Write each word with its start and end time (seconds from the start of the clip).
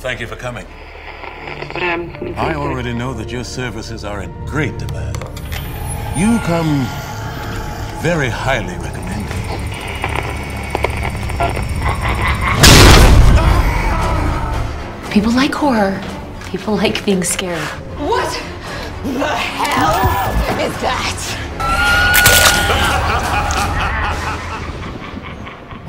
Thank 0.00 0.20
you 0.20 0.26
for 0.26 0.36
coming. 0.36 0.66
But 1.72 1.82
um, 1.82 2.34
I 2.36 2.54
already 2.54 2.92
know 2.92 3.14
that 3.14 3.30
your 3.30 3.44
services 3.44 4.04
are 4.04 4.22
in 4.22 4.30
great 4.44 4.76
demand. 4.76 5.16
You 6.14 6.38
come 6.40 6.84
very 8.02 8.28
highly 8.28 8.74
recommended. 8.74 9.00
People 15.10 15.32
like 15.32 15.54
horror. 15.54 16.02
People 16.50 16.76
like 16.76 17.02
being 17.06 17.24
scared. 17.24 17.58
What 17.98 18.30
the 19.04 19.26
hell 19.26 20.60
is 20.60 20.80
that? 20.82 21.39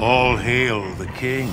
All 0.02 0.38
hail 0.38 0.82
the 0.98 1.06
king. 1.06 1.50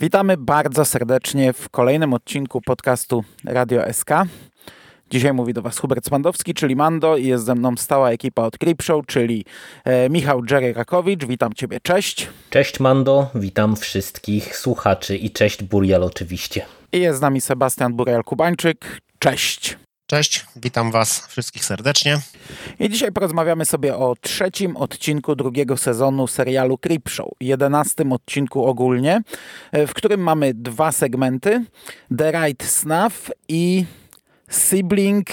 Witamy 0.00 0.36
bardzo 0.36 0.84
serdecznie 0.84 1.52
w 1.52 1.68
kolejnym 1.68 2.14
odcinku 2.14 2.60
podcastu 2.60 3.24
Radio 3.44 3.92
SK. 3.92 4.10
Dzisiaj 5.10 5.32
mówi 5.32 5.52
do 5.52 5.62
Was 5.62 5.78
Hubert 5.78 6.06
Spandowski, 6.06 6.54
czyli 6.54 6.76
Mando 6.76 7.16
i 7.16 7.26
jest 7.26 7.44
ze 7.44 7.54
mną 7.54 7.76
stała 7.76 8.10
ekipa 8.10 8.42
od 8.42 8.58
Creepshow, 8.58 9.06
czyli 9.06 9.44
e, 9.84 10.08
Michał 10.08 10.42
Jerry 10.50 10.72
Rakowicz. 10.72 11.24
Witam 11.24 11.52
Ciebie, 11.52 11.80
cześć. 11.82 12.28
Cześć 12.50 12.80
Mando, 12.80 13.30
witam 13.34 13.76
wszystkich 13.76 14.56
słuchaczy 14.56 15.16
i 15.16 15.30
cześć 15.30 15.62
Burial 15.62 16.02
oczywiście. 16.02 16.66
I 16.92 17.00
jest 17.00 17.18
z 17.18 17.22
nami 17.22 17.40
Sebastian 17.40 17.96
Burial-Kubańczyk. 17.96 18.76
Cześć. 19.18 19.79
Cześć, 20.10 20.46
witam 20.56 20.90
Was 20.90 21.26
wszystkich 21.26 21.64
serdecznie. 21.64 22.18
I 22.80 22.88
dzisiaj 22.88 23.12
porozmawiamy 23.12 23.64
sobie 23.64 23.96
o 23.96 24.14
trzecim 24.20 24.76
odcinku 24.76 25.36
drugiego 25.36 25.76
sezonu 25.76 26.26
serialu 26.26 26.78
Creepshow, 26.78 27.28
jedenastym 27.40 28.12
odcinku 28.12 28.64
ogólnie, 28.64 29.22
w 29.72 29.94
którym 29.94 30.20
mamy 30.20 30.54
dwa 30.54 30.92
segmenty, 30.92 31.64
The 32.18 32.32
Right 32.32 32.64
Snuff 32.64 33.30
i 33.48 33.84
Sibling 34.50 35.26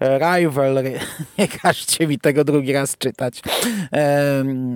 Rivalry. 0.00 0.98
Nie 1.38 1.48
każcie 1.48 2.06
mi 2.06 2.18
tego 2.18 2.44
drugi 2.44 2.72
raz 2.72 2.98
czytać. 2.98 3.42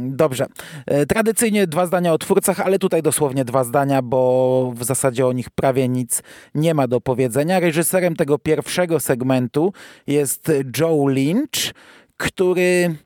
Dobrze. 0.06 0.46
E, 0.86 1.06
tradycyjnie 1.06 1.66
dwa 1.66 1.86
zdania 1.86 2.12
o 2.12 2.18
twórcach, 2.18 2.60
ale 2.60 2.78
tutaj 2.78 3.02
dosłownie 3.02 3.44
dwa 3.44 3.64
zdania, 3.64 4.02
bo 4.02 4.72
w 4.76 4.84
zasadzie 4.84 5.26
o 5.26 5.32
nich 5.32 5.50
prawie 5.50 5.88
nic 5.88 6.22
nie 6.54 6.74
ma 6.74 6.88
do 6.88 7.00
powiedzenia. 7.00 7.60
Reżyserem 7.60 8.16
tego 8.16 8.38
pierwszego 8.38 9.00
segmentu 9.00 9.72
jest 10.06 10.52
Joe 10.78 11.06
Lynch, 11.08 11.74
który 12.16 12.96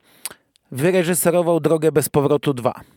wyreżyserował 0.71 1.59
Drogę 1.59 1.91
bez 1.91 2.09
powrotu 2.09 2.53
2 2.53 2.92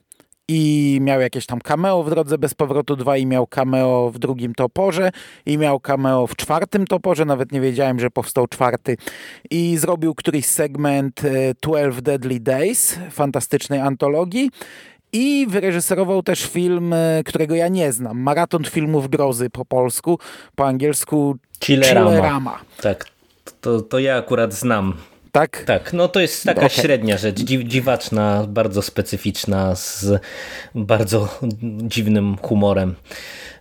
i 0.48 0.98
miał 1.02 1.20
jakieś 1.20 1.46
tam 1.46 1.60
cameo 1.60 2.02
w 2.02 2.10
Drodze 2.10 2.38
Bez 2.38 2.54
Powrotu 2.54 2.96
2 2.96 3.16
i 3.16 3.26
miał 3.26 3.46
cameo 3.46 4.10
w 4.14 4.18
drugim 4.18 4.54
toporze 4.54 5.10
i 5.46 5.58
miał 5.58 5.80
cameo 5.80 6.26
w 6.26 6.36
czwartym 6.36 6.86
toporze, 6.86 7.24
nawet 7.24 7.52
nie 7.52 7.60
wiedziałem, 7.60 8.00
że 8.00 8.10
powstał 8.10 8.46
czwarty. 8.46 8.96
I 9.50 9.76
zrobił 9.76 10.14
któryś 10.14 10.46
segment 10.46 11.20
12 11.62 12.02
Deadly 12.02 12.40
Days, 12.40 12.98
fantastycznej 13.10 13.80
antologii. 13.80 14.50
I 15.12 15.46
wyreżyserował 15.50 16.22
też 16.22 16.46
film, 16.46 16.92
e, 16.92 17.22
którego 17.24 17.54
ja 17.54 17.68
nie 17.68 17.92
znam, 17.92 18.20
Maraton 18.20 18.64
Filmów 18.64 19.08
Grozy 19.08 19.50
po 19.50 19.64
polsku, 19.64 20.18
po 20.54 20.66
angielsku 20.66 21.36
Chillerama. 21.64 22.10
Chillerama. 22.10 22.58
Tak, 22.82 23.06
to, 23.60 23.80
to 23.80 23.98
ja 23.98 24.16
akurat 24.16 24.54
znam 24.54 24.94
tak? 25.40 25.64
Tak, 25.66 25.92
no 25.92 26.08
to 26.08 26.20
jest 26.20 26.44
taka 26.44 26.60
okay. 26.60 26.70
średnia 26.70 27.16
rzecz, 27.16 27.40
dziwaczna, 27.40 28.46
bardzo 28.48 28.82
specyficzna, 28.82 29.74
z 29.74 30.20
bardzo 30.74 31.38
dziwnym 31.82 32.36
humorem 32.42 32.94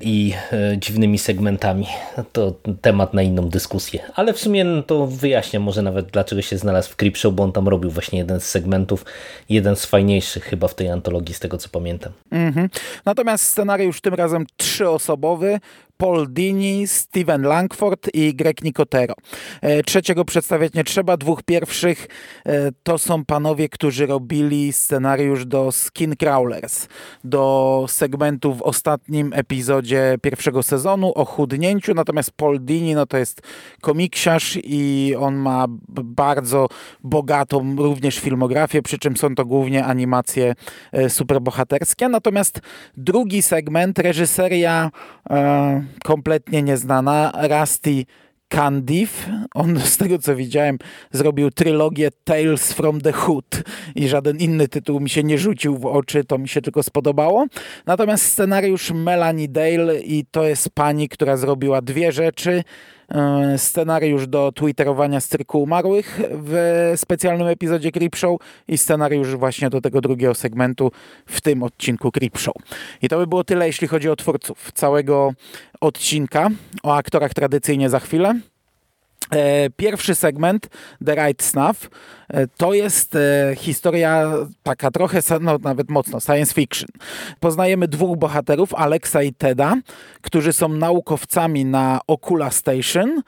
i 0.02 0.34
e, 0.52 0.78
dziwnymi 0.78 1.18
segmentami. 1.18 1.88
To 2.32 2.54
temat 2.82 3.14
na 3.14 3.22
inną 3.22 3.50
dyskusję. 3.50 4.00
Ale 4.16 4.34
w 4.34 4.40
sumie 4.40 4.64
no, 4.64 4.84
to 4.84 5.08
wyjaśniam 5.08 5.64
może 5.64 5.82
nawet 5.82 6.06
dlaczego 6.06 6.42
się 6.42 6.58
znalazł 6.58 6.90
w 6.92 6.96
Creepshow, 6.96 7.34
bo 7.34 7.44
on 7.44 7.52
tam 7.52 7.68
robił 7.68 7.92
właśnie 7.92 8.20
jeden 8.20 8.40
z 8.40 8.44
segmentów, 8.44 9.06
jeden 9.50 9.76
z 9.76 9.86
fajniejszych 9.86 10.44
chyba 10.44 10.68
w 10.68 10.76
tej 10.76 10.90
antologii, 10.90 11.36
z 11.36 11.40
tego 11.40 11.58
co 11.58 11.70
pamiętam. 11.70 12.14
Mm 12.32 12.54
-hmm. 12.54 12.70
Natomiast 13.06 13.46
scenariusz 13.46 14.02
tym 14.02 14.14
razem 14.14 14.46
trzyosobowy, 14.58 15.60
Paul 15.98 16.28
Dini, 16.30 16.88
Steven 16.88 17.42
Langford 17.42 18.10
i 18.14 18.36
Greg 18.36 18.64
Nicotero. 18.64 19.14
E, 19.62 19.84
trzeciego 19.84 20.26
przedstawiać 20.26 20.74
nie 20.74 20.84
trzeba, 20.84 21.18
dwóch 21.18 21.44
pierwszych. 21.44 22.08
E, 22.46 22.72
to 22.84 22.98
są 22.98 23.26
panowie, 23.26 23.70
którzy 23.70 24.06
robili 24.06 24.74
scenariusz 24.74 25.46
do 25.46 25.72
Skin 25.72 26.16
Crawlers, 26.16 26.88
do 27.24 27.86
segmentu 27.90 28.54
w 28.54 28.62
ostatnim 28.62 29.34
epizodzie 29.34 30.16
pierwszego 30.22 30.64
sezonu 30.64 31.12
o 31.16 31.26
chudnięciu, 31.26 31.94
natomiast 31.94 32.32
Paul 32.32 32.60
Dini 32.60 32.96
no 32.96 33.06
to 33.06 33.18
jest 33.18 33.42
komiksiarz 33.82 34.60
i 34.64 35.16
on 35.20 35.36
ma 35.36 35.66
bardzo 35.90 36.68
bogatą 37.04 37.76
również 37.76 38.20
filmografię, 38.20 38.82
przy 38.82 39.00
czym 39.00 39.18
są 39.18 39.36
to 39.36 39.46
głównie 39.46 39.86
animacje 39.86 40.56
e, 40.92 41.10
superbohaterskie, 41.10 42.10
natomiast 42.10 42.60
drugi 42.98 43.42
segment, 43.42 44.00
reżyseria 44.00 44.92
kompletnie 46.04 46.64
nieznana, 46.64 47.32
Rusty 47.50 48.06
Candiff. 48.48 49.28
On, 49.54 49.80
z 49.80 49.98
tego 49.98 50.20
co 50.20 50.36
widziałem, 50.36 50.78
zrobił 51.12 51.52
trylogię 51.52 52.10
Tales 52.24 52.74
from 52.74 53.02
the 53.02 53.12
Hood 53.12 53.64
i 53.96 54.08
żaden 54.08 54.38
inny 54.38 54.68
tytuł 54.68 55.00
mi 55.00 55.10
się 55.10 55.24
nie 55.24 55.38
rzucił 55.38 55.78
w 55.78 55.86
oczy, 55.86 56.24
to 56.24 56.38
mi 56.38 56.50
się 56.50 56.62
tylko 56.62 56.84
spodobało. 56.84 57.46
Natomiast 57.86 58.26
scenariusz 58.26 58.92
Melanie 58.92 59.48
Dale 59.48 60.00
i 60.00 60.26
to 60.32 60.44
jest 60.44 60.70
pani, 60.70 61.10
która 61.10 61.38
zrobiła 61.38 61.82
dwie 61.82 62.12
rzeczy. 62.12 62.64
E, 63.10 63.58
scenariusz 63.58 64.28
do 64.28 64.52
twitterowania 64.52 65.20
z 65.20 65.28
cyrku 65.28 65.62
umarłych 65.62 66.20
w 66.32 66.94
specjalnym 66.96 67.48
epizodzie 67.48 67.92
Creepshow 67.92 68.42
i 68.68 68.78
scenariusz 68.78 69.36
właśnie 69.36 69.70
do 69.70 69.82
tego 69.82 70.02
drugiego 70.02 70.36
segmentu 70.36 70.92
w 71.26 71.42
tym 71.42 71.64
odcinku 71.64 72.12
Creepshow. 72.12 72.56
I 73.02 73.10
to 73.10 73.18
by 73.18 73.28
było 73.28 73.44
tyle, 73.44 73.68
jeśli 73.68 73.88
chodzi 73.88 74.10
o 74.10 74.16
twórców 74.16 74.72
całego 74.72 75.34
odcinka. 75.82 76.50
O 76.84 76.96
aktorach 76.96 77.34
tradycyjnie 77.34 77.90
za 77.90 78.00
chwilę. 78.00 78.40
E, 79.32 79.70
pierwszy 79.70 80.16
segment, 80.16 80.68
The 81.06 81.16
Right 81.16 81.44
Snuff, 81.44 81.90
e, 82.30 82.48
to 82.48 82.74
jest 82.74 83.16
e, 83.16 83.54
historia 83.58 84.32
taka 84.64 84.92
trochę, 84.92 85.20
no 85.42 85.58
nawet 85.64 85.90
mocno, 85.90 86.20
science 86.20 86.54
fiction. 86.54 86.90
Poznajemy 87.40 87.88
dwóch 87.88 88.18
bohaterów, 88.18 88.74
Alexa 88.74 89.24
i 89.24 89.34
Teda, 89.34 89.76
którzy 90.22 90.54
są 90.54 90.70
naukowcami 90.70 91.66
na 91.66 92.00
Ocula 92.08 92.52
Station, 92.52 93.22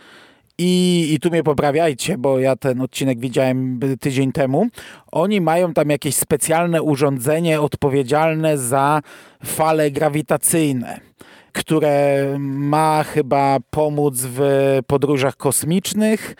i, 0.59 1.07
I 1.13 1.19
tu 1.19 1.29
mnie 1.29 1.43
poprawiajcie, 1.43 2.17
bo 2.17 2.39
ja 2.39 2.55
ten 2.55 2.81
odcinek 2.81 3.19
widziałem 3.19 3.79
tydzień 3.99 4.31
temu. 4.31 4.67
Oni 5.11 5.41
mają 5.41 5.73
tam 5.73 5.89
jakieś 5.89 6.15
specjalne 6.15 6.81
urządzenie 6.81 7.61
odpowiedzialne 7.61 8.57
za 8.57 9.01
fale 9.45 9.91
grawitacyjne 9.91 11.06
które 11.51 12.25
ma 12.39 13.03
chyba 13.03 13.57
pomóc 13.69 14.15
w 14.17 14.39
podróżach 14.87 15.37
kosmicznych 15.37 16.35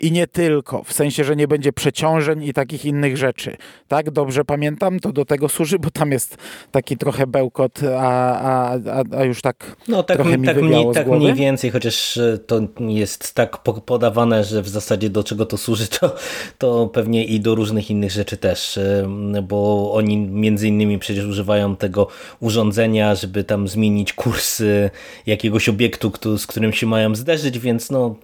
i 0.00 0.12
nie 0.12 0.26
tylko, 0.26 0.84
w 0.84 0.92
sensie, 0.92 1.24
że 1.24 1.36
nie 1.36 1.48
będzie 1.48 1.72
przeciążeń 1.72 2.44
i 2.44 2.52
takich 2.52 2.84
innych 2.84 3.16
rzeczy. 3.16 3.56
Tak, 3.88 4.10
dobrze 4.10 4.44
pamiętam, 4.44 5.00
to 5.00 5.12
do 5.12 5.24
tego 5.24 5.48
służy, 5.48 5.78
bo 5.78 5.90
tam 5.90 6.12
jest 6.12 6.36
taki 6.70 6.96
trochę 6.96 7.26
bełkot, 7.26 7.80
a, 7.98 8.40
a, 8.40 8.78
a 9.18 9.24
już 9.24 9.42
tak 9.42 9.76
No 9.88 10.02
tak, 10.02 10.16
trochę 10.16 10.38
mi 10.38 10.46
tak, 10.46 10.62
mniej, 10.62 10.86
tak 10.94 11.06
mniej 11.06 11.34
więcej, 11.34 11.70
chociaż 11.70 12.16
e, 12.16 12.38
to 12.38 12.60
jest 12.78 13.34
tak 13.34 13.58
podawane, 13.58 14.44
że 14.44 14.62
w 14.62 14.68
zasadzie 14.68 15.10
do 15.10 15.24
czego 15.24 15.46
to 15.46 15.56
służy, 15.56 15.88
to, 15.88 16.16
to 16.58 16.86
pewnie 16.86 17.24
i 17.24 17.40
do 17.40 17.54
różnych 17.54 17.90
innych 17.90 18.10
rzeczy 18.10 18.36
też, 18.36 18.78
e, 18.78 19.42
bo 19.42 19.92
oni 19.94 20.16
między 20.16 20.68
innymi 20.68 20.98
przecież 20.98 21.24
używają 21.24 21.76
tego 21.76 22.08
urządzenia, 22.40 23.14
żeby 23.14 23.44
tam 23.44 23.68
zmienić 23.68 24.12
kurs 24.12 24.62
jakiegoś 25.26 25.68
obiektu, 25.68 26.38
z 26.38 26.46
którym 26.46 26.72
się 26.72 26.86
mają 26.86 27.14
zderzyć, 27.14 27.58
więc 27.58 27.90
no... 27.90 28.14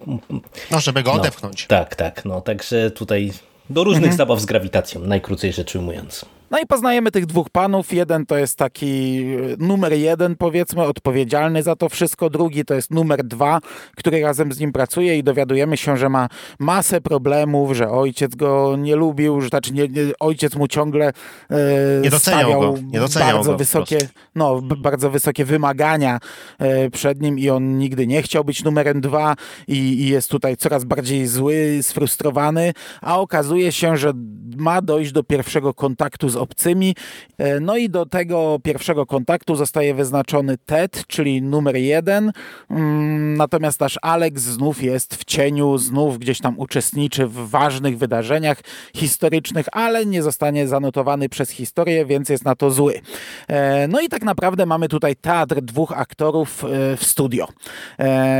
No, 0.71 0.79
żeby 0.79 1.03
go 1.03 1.13
no. 1.13 1.19
odepchnąć. 1.19 1.66
Tak, 1.67 1.95
tak. 1.95 2.25
No, 2.25 2.41
także 2.41 2.91
tutaj 2.91 3.33
do 3.69 3.83
różnych 3.83 4.03
mhm. 4.03 4.17
zabaw 4.17 4.39
z 4.39 4.45
grawitacją, 4.45 5.01
najkrócej 5.01 5.53
rzecz 5.53 5.75
ujmując. 5.75 6.25
No 6.51 6.59
i 6.59 6.65
poznajemy 6.65 7.11
tych 7.11 7.25
dwóch 7.25 7.49
panów. 7.49 7.93
Jeden 7.93 8.25
to 8.25 8.37
jest 8.37 8.57
taki 8.57 9.21
e, 9.23 9.65
numer 9.65 9.93
jeden, 9.93 10.35
powiedzmy, 10.35 10.83
odpowiedzialny 10.83 11.63
za 11.63 11.75
to 11.75 11.89
wszystko. 11.89 12.29
Drugi 12.29 12.65
to 12.65 12.73
jest 12.73 12.91
numer 12.91 13.23
dwa, 13.23 13.59
który 13.95 14.21
razem 14.21 14.51
z 14.51 14.59
nim 14.59 14.71
pracuje 14.71 15.17
i 15.17 15.23
dowiadujemy 15.23 15.77
się, 15.77 15.97
że 15.97 16.09
ma 16.09 16.27
masę 16.59 17.01
problemów, 17.01 17.75
że 17.75 17.89
ojciec 17.89 18.35
go 18.35 18.75
nie 18.77 18.95
lubił, 18.95 19.41
że 19.41 19.49
znaczy 19.49 19.73
nie, 19.73 19.87
nie, 19.87 20.03
ojciec 20.19 20.55
mu 20.55 20.67
ciągle 20.67 21.13
e, 21.49 21.55
nie 22.03 22.09
doceniał 22.09 22.61
go. 22.61 22.75
Nie 22.91 22.99
doceniał 22.99 23.33
bardzo 23.33 23.51
go 23.51 23.57
wysokie, 23.57 23.97
no, 24.35 24.61
bardzo 24.61 25.09
wysokie 25.09 25.45
wymagania 25.45 26.19
e, 26.59 26.89
przed 26.89 27.21
nim 27.21 27.39
i 27.39 27.49
on 27.49 27.77
nigdy 27.77 28.07
nie 28.07 28.21
chciał 28.21 28.43
być 28.43 28.63
numerem 28.63 29.01
dwa 29.01 29.35
i, 29.67 29.77
i 29.77 30.09
jest 30.09 30.29
tutaj 30.29 30.57
coraz 30.57 30.83
bardziej 30.83 31.27
zły, 31.27 31.79
sfrustrowany, 31.81 32.73
a 33.01 33.19
okazuje 33.19 33.71
się, 33.71 33.97
że 33.97 34.13
ma 34.57 34.81
dojść 34.81 35.11
do 35.11 35.23
pierwszego 35.23 35.73
kontaktu 35.73 36.29
z 36.29 36.36
obcymi. 36.37 36.95
E, 37.37 37.59
no 37.59 37.77
i 37.77 37.89
do 37.89 38.05
tego 38.05 38.59
pierwszego 38.63 39.05
kontaktu 39.05 39.55
zostaje 39.55 39.93
wyznaczony 39.93 40.57
Ted, 40.65 41.03
czyli 41.07 41.41
numer 41.41 41.75
jeden. 41.75 42.31
Mm, 42.69 43.37
natomiast 43.37 43.79
nasz 43.79 43.99
Alex 44.01 44.41
znów 44.41 44.83
jest 44.83 45.15
w 45.15 45.25
cieniu, 45.25 45.77
znów 45.77 46.19
gdzieś 46.19 46.39
tam 46.39 46.59
uczestniczy 46.59 47.27
w 47.27 47.49
ważnych 47.49 47.97
wydarzeniach 47.97 48.61
historycznych, 48.95 49.65
ale 49.71 50.05
nie 50.05 50.23
zostanie 50.23 50.67
zanotowany 50.67 51.29
przez 51.29 51.49
historię, 51.49 52.05
więc 52.05 52.29
jest 52.29 52.45
na 52.45 52.55
to 52.55 52.71
zły. 52.71 53.01
E, 53.47 53.87
no 53.87 54.01
i 54.01 54.09
tak 54.09 54.23
naprawdę 54.23 54.65
mamy 54.65 54.87
tutaj 54.87 55.15
teatr 55.15 55.61
dwóch 55.61 55.91
aktorów 55.91 56.63
e, 56.63 56.97
w 56.97 57.03
studio. 57.03 57.47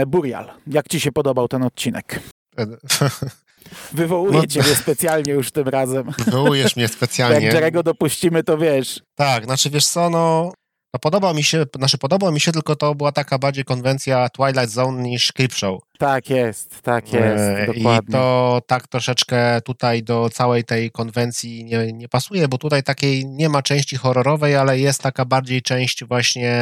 Burial, 0.07 0.49
jak 0.67 0.87
ci 0.87 0.99
się 0.99 1.11
podobał 1.11 1.47
ten 1.47 1.63
odcinek? 1.63 2.19
Wywołuję 3.93 4.39
no, 4.39 4.47
ciebie 4.47 4.75
specjalnie 4.75 5.33
już 5.33 5.51
tym 5.51 5.67
razem. 5.67 6.11
Wywołujesz 6.25 6.75
mnie 6.75 6.87
specjalnie. 6.87 7.45
Jak 7.45 7.53
Jerego 7.53 7.83
dopuścimy, 7.83 8.43
to 8.43 8.57
wiesz. 8.57 8.99
Tak, 9.15 9.43
znaczy 9.43 9.69
wiesz 9.69 9.85
co, 9.85 10.09
no, 10.09 10.51
no 10.93 10.99
podobał 10.99 11.33
mi 11.33 11.43
się, 11.43 11.65
znaczy 11.75 11.97
podobał 11.97 12.31
mi 12.31 12.39
się, 12.39 12.51
tylko 12.51 12.75
to 12.75 12.95
była 12.95 13.11
taka 13.11 13.39
bardziej 13.39 13.63
konwencja 13.63 14.29
Twilight 14.29 14.69
Zone 14.69 15.03
niż 15.03 15.31
Creepshow. 15.31 15.81
Tak 15.99 16.29
jest, 16.29 16.81
tak 16.81 17.13
jest, 17.13 17.43
e, 17.43 17.65
dokładnie. 17.65 18.09
I 18.09 18.11
to 18.11 18.61
tak 18.67 18.87
troszeczkę 18.87 19.61
tutaj 19.61 20.03
do 20.03 20.29
całej 20.29 20.63
tej 20.63 20.91
konwencji 20.91 21.65
nie, 21.65 21.93
nie 21.93 22.09
pasuje, 22.09 22.47
bo 22.47 22.57
tutaj 22.57 22.83
takiej 22.83 23.25
nie 23.25 23.49
ma 23.49 23.61
części 23.61 23.95
horrorowej, 23.95 24.55
ale 24.55 24.79
jest 24.79 25.01
taka 25.01 25.25
bardziej 25.25 25.61
część 25.61 26.05
właśnie 26.05 26.53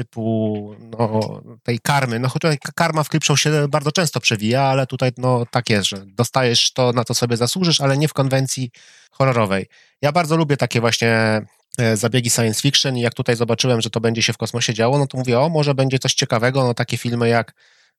typu 0.00 0.74
no, 0.80 1.20
tej 1.62 1.78
karmy. 1.78 2.18
No 2.18 2.28
chociaż 2.28 2.56
karma 2.74 3.02
w 3.04 3.08
Clipshow 3.08 3.40
się 3.40 3.68
bardzo 3.68 3.92
często 3.92 4.20
przewija, 4.20 4.62
ale 4.62 4.86
tutaj 4.86 5.10
no, 5.16 5.46
tak 5.50 5.70
jest, 5.70 5.88
że 5.88 6.04
dostajesz 6.06 6.72
to, 6.72 6.92
na 6.92 7.04
to 7.04 7.14
sobie 7.14 7.36
zasłużysz, 7.36 7.80
ale 7.80 7.98
nie 7.98 8.08
w 8.08 8.12
konwencji 8.12 8.70
horrorowej. 9.10 9.66
Ja 10.02 10.12
bardzo 10.12 10.36
lubię 10.36 10.56
takie 10.56 10.80
właśnie 10.80 11.42
e, 11.78 11.96
zabiegi 11.96 12.30
science 12.30 12.60
fiction 12.60 12.96
i 12.96 13.00
jak 13.00 13.14
tutaj 13.14 13.36
zobaczyłem, 13.36 13.80
że 13.80 13.90
to 13.90 14.00
będzie 14.00 14.22
się 14.22 14.32
w 14.32 14.38
kosmosie 14.38 14.74
działo, 14.74 14.98
no 14.98 15.06
to 15.06 15.18
mówię, 15.18 15.40
o, 15.40 15.48
może 15.48 15.74
będzie 15.74 15.98
coś 15.98 16.14
ciekawego, 16.14 16.64
no 16.64 16.74
takie 16.74 16.96
filmy 16.96 17.28
jak 17.28 17.54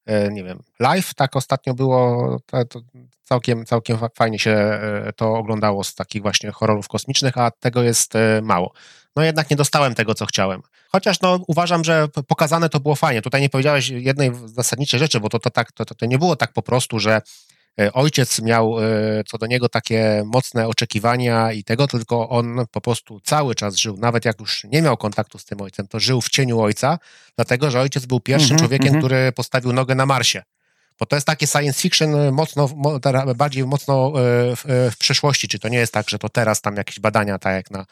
e, 0.05 0.31
nie 0.31 0.43
wiem, 0.43 0.59
live, 0.79 1.13
tak 1.13 1.35
ostatnio 1.35 1.73
było, 1.73 2.37
całkiem, 3.23 3.65
całkiem 3.65 3.97
fajnie 4.15 4.39
się 4.39 4.51
e, 4.51 5.13
to 5.15 5.33
oglądało 5.33 5.83
z 5.83 5.95
takich 5.95 6.21
właśnie 6.21 6.51
horrorów 6.51 6.87
kosmicznych, 6.87 7.37
a 7.37 7.51
tego 7.51 7.83
jest 7.83 8.13
mało. 8.41 8.73
No 9.15 9.23
jednak 9.23 9.49
nie 9.49 9.55
dostałem 9.55 9.95
tego, 9.95 10.13
co 10.13 10.25
chciałem. 10.25 10.61
Chociaż 10.91 11.21
no, 11.21 11.39
uważam, 11.47 11.83
że 11.83 12.07
pokazane 12.27 12.69
to 12.69 12.79
było 12.79 12.95
fajnie. 12.95 13.21
Tutaj 13.21 13.41
nie 13.41 13.49
powiedziałeś 13.49 13.89
jednej 13.89 14.31
zasadniczej 14.45 14.99
rzeczy, 14.99 15.19
bo 15.19 15.29
to, 15.29 15.39
to, 15.39 15.49
tak, 15.49 15.71
to, 15.71 15.85
to 15.85 16.05
nie 16.05 16.17
było 16.17 16.35
tak 16.35 16.53
po 16.53 16.61
prostu, 16.61 16.99
że 16.99 17.21
e, 17.79 17.93
ojciec 17.93 18.41
miał 18.41 18.79
e, 18.79 18.83
co 19.27 19.37
do 19.37 19.45
niego 19.45 19.69
takie 19.69 20.23
mocne 20.25 20.67
oczekiwania 20.67 21.51
i 21.51 21.63
tego, 21.63 21.87
tylko 21.87 22.29
on 22.29 22.65
po 22.71 22.81
prostu 22.81 23.19
cały 23.19 23.55
czas 23.55 23.75
żył, 23.75 23.97
nawet 23.97 24.25
jak 24.25 24.39
już 24.39 24.63
nie 24.63 24.81
miał 24.81 24.97
kontaktu 24.97 25.37
z 25.37 25.45
tym 25.45 25.61
ojcem, 25.61 25.87
to 25.87 25.99
żył 25.99 26.21
w 26.21 26.29
cieniu 26.29 26.61
ojca, 26.61 26.99
dlatego 27.35 27.71
że 27.71 27.81
ojciec 27.81 28.05
był 28.05 28.19
pierwszym 28.19 28.51
mm 28.51 28.57
-hmm, 28.57 28.59
człowiekiem, 28.59 28.87
mm 28.87 29.01
-hmm. 29.01 29.05
który 29.05 29.31
postawił 29.31 29.73
nogę 29.73 29.95
na 29.95 30.05
Marsie. 30.05 30.43
Bo 30.99 31.05
to 31.05 31.15
jest 31.15 31.27
takie 31.27 31.47
science 31.47 31.81
fiction 31.81 32.31
mocno, 32.31 32.69
bardziej 33.35 33.65
mocno 33.65 34.07
e, 34.07 34.11
w, 34.55 34.89
w 34.93 34.97
przyszłości. 34.97 35.47
Czy 35.47 35.59
to 35.59 35.69
nie 35.69 35.77
jest 35.77 35.93
tak, 35.93 36.09
że 36.09 36.19
to 36.19 36.29
teraz 36.29 36.61
tam 36.61 36.75
jakieś 36.75 36.99
badania, 36.99 37.39
tak 37.39 37.53
jak 37.53 37.71
na 37.71 37.79
E, 37.79 37.85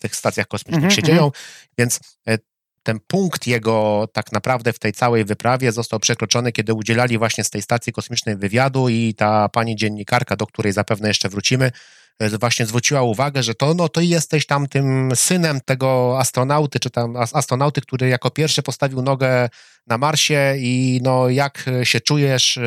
tych 0.00 0.16
stacjach 0.16 0.46
kosmicznych 0.46 0.78
mm 0.84 0.90
-hmm. 0.90 0.96
się 0.96 1.02
dzieją, 1.02 1.24
mhm. 1.24 1.44
więc 1.78 2.00
e, 2.28 2.38
ten 2.82 3.00
punkt 3.06 3.46
jego 3.46 4.08
tak 4.12 4.32
naprawdę 4.32 4.72
w 4.72 4.78
tej 4.78 4.92
całej 4.92 5.24
wyprawie 5.24 5.72
został 5.72 6.00
przekroczony, 6.00 6.52
kiedy 6.52 6.74
udzielali 6.74 7.18
właśnie 7.18 7.44
z 7.44 7.50
tej 7.50 7.62
stacji 7.62 7.92
kosmicznej 7.92 8.36
wywiadu 8.36 8.88
i 8.88 9.14
ta 9.14 9.48
pani 9.48 9.76
dziennikarka, 9.76 10.36
do 10.36 10.46
której 10.46 10.72
zapewne 10.72 11.08
jeszcze 11.08 11.28
wrócimy, 11.28 11.72
e, 12.18 12.38
właśnie 12.38 12.66
zwróciła 12.66 13.02
uwagę, 13.02 13.42
że 13.42 13.54
to, 13.54 13.74
no, 13.74 13.88
to 13.88 14.00
jesteś 14.00 14.46
tam 14.46 14.66
tym 14.66 15.12
synem 15.14 15.60
tego 15.60 16.18
astronauty, 16.18 16.80
czy 16.80 16.90
tam 16.90 17.16
astronauty, 17.16 17.80
który 17.80 18.08
jako 18.08 18.30
pierwszy 18.30 18.62
postawił 18.62 19.02
nogę 19.02 19.48
na 19.86 19.98
Marsie 19.98 20.54
i 20.58 21.00
no, 21.02 21.28
jak 21.28 21.64
się 21.82 22.00
czujesz 22.00 22.58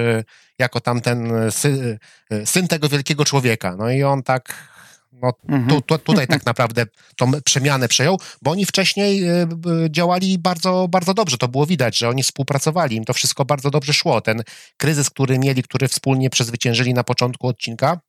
jako 0.60 0.80
tam 0.80 1.02
ten 1.02 1.32
sy, 1.52 2.00
syn 2.46 2.68
tego 2.68 2.90
wielkiego 2.90 3.26
człowieka. 3.26 3.76
No 3.76 3.90
i 3.90 4.04
on 4.04 4.24
tak 4.24 4.73
no, 5.22 5.34
mhm. 5.50 5.70
tu, 5.70 5.82
tu, 5.82 5.98
tutaj 5.98 6.28
tak 6.28 6.46
naprawdę 6.46 6.86
tą 7.18 7.32
przemianę 7.46 7.88
przejął, 7.88 8.20
bo 8.42 8.52
oni 8.52 8.66
wcześniej 8.66 9.24
e, 9.24 9.48
działali 9.90 10.40
bardzo, 10.40 10.88
bardzo 10.90 11.14
dobrze. 11.14 11.38
To 11.38 11.48
było 11.48 11.66
widać, 11.66 11.98
że 11.98 12.10
oni 12.10 12.24
współpracowali, 12.24 12.96
im 12.96 13.06
to 13.06 13.14
wszystko 13.14 13.46
bardzo 13.46 13.72
dobrze 13.72 13.94
szło. 13.94 14.22
Ten 14.22 14.44
kryzys, 14.78 15.10
który 15.10 15.40
mieli, 15.40 15.64
który 15.64 15.88
wspólnie 15.88 16.30
przezwyciężyli 16.30 16.94
na 16.94 17.04
początku 17.04 17.48
odcinka, 17.48 18.00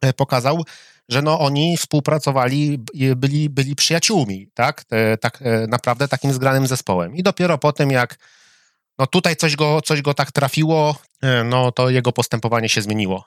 e, 0.00 0.12
pokazał, 0.12 0.64
że 1.08 1.22
no 1.22 1.40
oni 1.40 1.76
współpracowali, 1.76 2.78
byli, 3.16 3.50
byli 3.50 3.76
przyjaciółmi, 3.76 4.48
tak? 4.54 4.84
tak 5.20 5.42
e, 5.42 5.66
naprawdę 5.66 6.08
takim 6.08 6.32
zgranym 6.32 6.66
zespołem. 6.66 7.16
I 7.16 7.22
dopiero 7.22 7.58
po 7.58 7.72
tym, 7.72 7.90
jak 7.90 8.18
no 8.98 9.06
tutaj 9.06 9.36
coś 9.36 9.56
go, 9.56 9.82
coś 9.82 10.02
go 10.02 10.14
tak 10.14 10.32
trafiło, 10.32 10.96
no 11.44 11.72
to 11.72 11.90
jego 11.90 12.12
postępowanie 12.12 12.68
się 12.68 12.82
zmieniło 12.82 13.24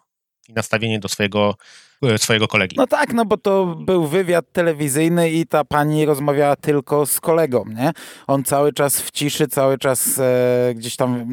i 0.50 0.54
nastawienie 0.54 1.00
do 1.00 1.10
swojego 1.10 1.56
swojego 2.18 2.48
kolegi. 2.48 2.76
No 2.78 2.88
tak, 2.88 3.14
no 3.14 3.26
bo 3.26 3.38
to 3.38 3.66
był 3.66 4.08
wywiad 4.08 4.46
telewizyjny 4.52 5.32
i 5.32 5.46
ta 5.46 5.64
pani 5.64 6.06
rozmawiała 6.06 6.56
tylko 6.56 7.06
z 7.06 7.20
kolegą, 7.20 7.66
nie? 7.76 7.92
On 8.28 8.44
cały 8.44 8.74
czas 8.74 9.02
w 9.02 9.12
ciszy, 9.12 9.48
cały 9.48 9.78
czas 9.78 10.20
e, 10.20 10.74
gdzieś 10.76 10.96
tam 10.96 11.26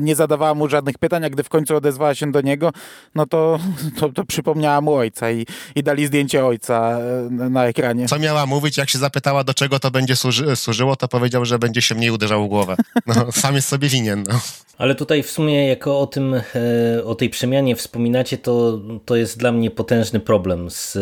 nie, 0.00 0.16
zadawała 0.16 0.54
mu 0.54 0.68
żadnych 0.68 0.98
pytań, 0.98 1.24
a 1.24 1.30
gdy 1.30 1.42
w 1.42 1.48
końcu 1.48 1.76
odezwała 1.76 2.14
się 2.14 2.32
do 2.32 2.40
niego, 2.40 2.70
no 3.14 3.26
to, 3.26 3.58
to, 3.98 4.08
to 4.08 4.24
przypomniała 4.24 4.80
mu 4.80 4.94
ojca 4.94 5.30
i, 5.30 5.46
i 5.74 5.82
dali 5.82 6.06
zdjęcie 6.06 6.46
ojca 6.46 6.98
e, 6.98 7.30
na 7.30 7.66
ekranie. 7.66 8.08
Co 8.08 8.18
miała 8.18 8.46
mówić, 8.46 8.76
jak 8.76 8.90
się 8.90 8.98
zapytała, 8.98 9.44
do 9.44 9.54
czego 9.54 9.78
to 9.78 9.90
będzie 9.90 10.16
służy, 10.16 10.56
służyło, 10.56 10.96
to 10.96 11.08
powiedział, 11.08 11.44
że 11.44 11.58
będzie 11.58 11.82
się 11.82 11.94
mniej 11.94 12.10
uderzał 12.10 12.44
w 12.44 12.48
głowę. 12.48 12.76
No, 13.06 13.32
sam 13.42 13.54
jest 13.54 13.68
sobie 13.68 13.88
winien. 13.88 14.24
No. 14.28 14.40
Ale 14.78 14.94
tutaj 14.94 15.22
w 15.22 15.30
sumie, 15.30 15.68
jako 15.68 16.00
o 16.00 16.06
tym, 16.06 16.34
e, 16.34 17.04
o 17.04 17.14
tej 17.14 17.30
przemianie 17.30 17.76
wspominacie, 17.76 18.38
to, 18.38 18.80
to 19.04 19.16
jest 19.16 19.38
dla 19.38 19.52
mnie 19.52 19.70
potężny 19.72 20.20
problem 20.20 20.70
z 20.70 20.98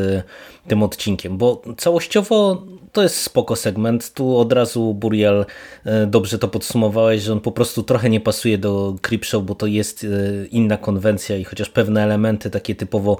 tym 0.68 0.82
odcinkiem, 0.82 1.38
bo 1.38 1.62
całościowo 1.76 2.62
to 2.92 3.02
jest 3.02 3.16
spoko 3.16 3.56
segment. 3.56 4.14
Tu 4.14 4.36
od 4.36 4.52
razu 4.52 4.94
Burial 4.94 5.46
e, 5.84 6.06
dobrze 6.06 6.38
to 6.38 6.48
podsumowałeś, 6.48 7.22
że 7.22 7.32
on 7.32 7.40
po 7.40 7.52
prostu 7.52 7.82
trochę 7.82 8.10
nie 8.10 8.20
pasuje 8.20 8.58
do 8.58 8.94
Creepshow, 9.02 9.44
bo 9.44 9.54
to 9.54 9.66
jest 9.66 10.06
inna 10.50 10.76
konwencja 10.76 11.36
i 11.36 11.44
chociaż 11.44 11.68
pewne 11.68 12.04
elementy 12.04 12.50
takie 12.50 12.74
typowo 12.74 13.16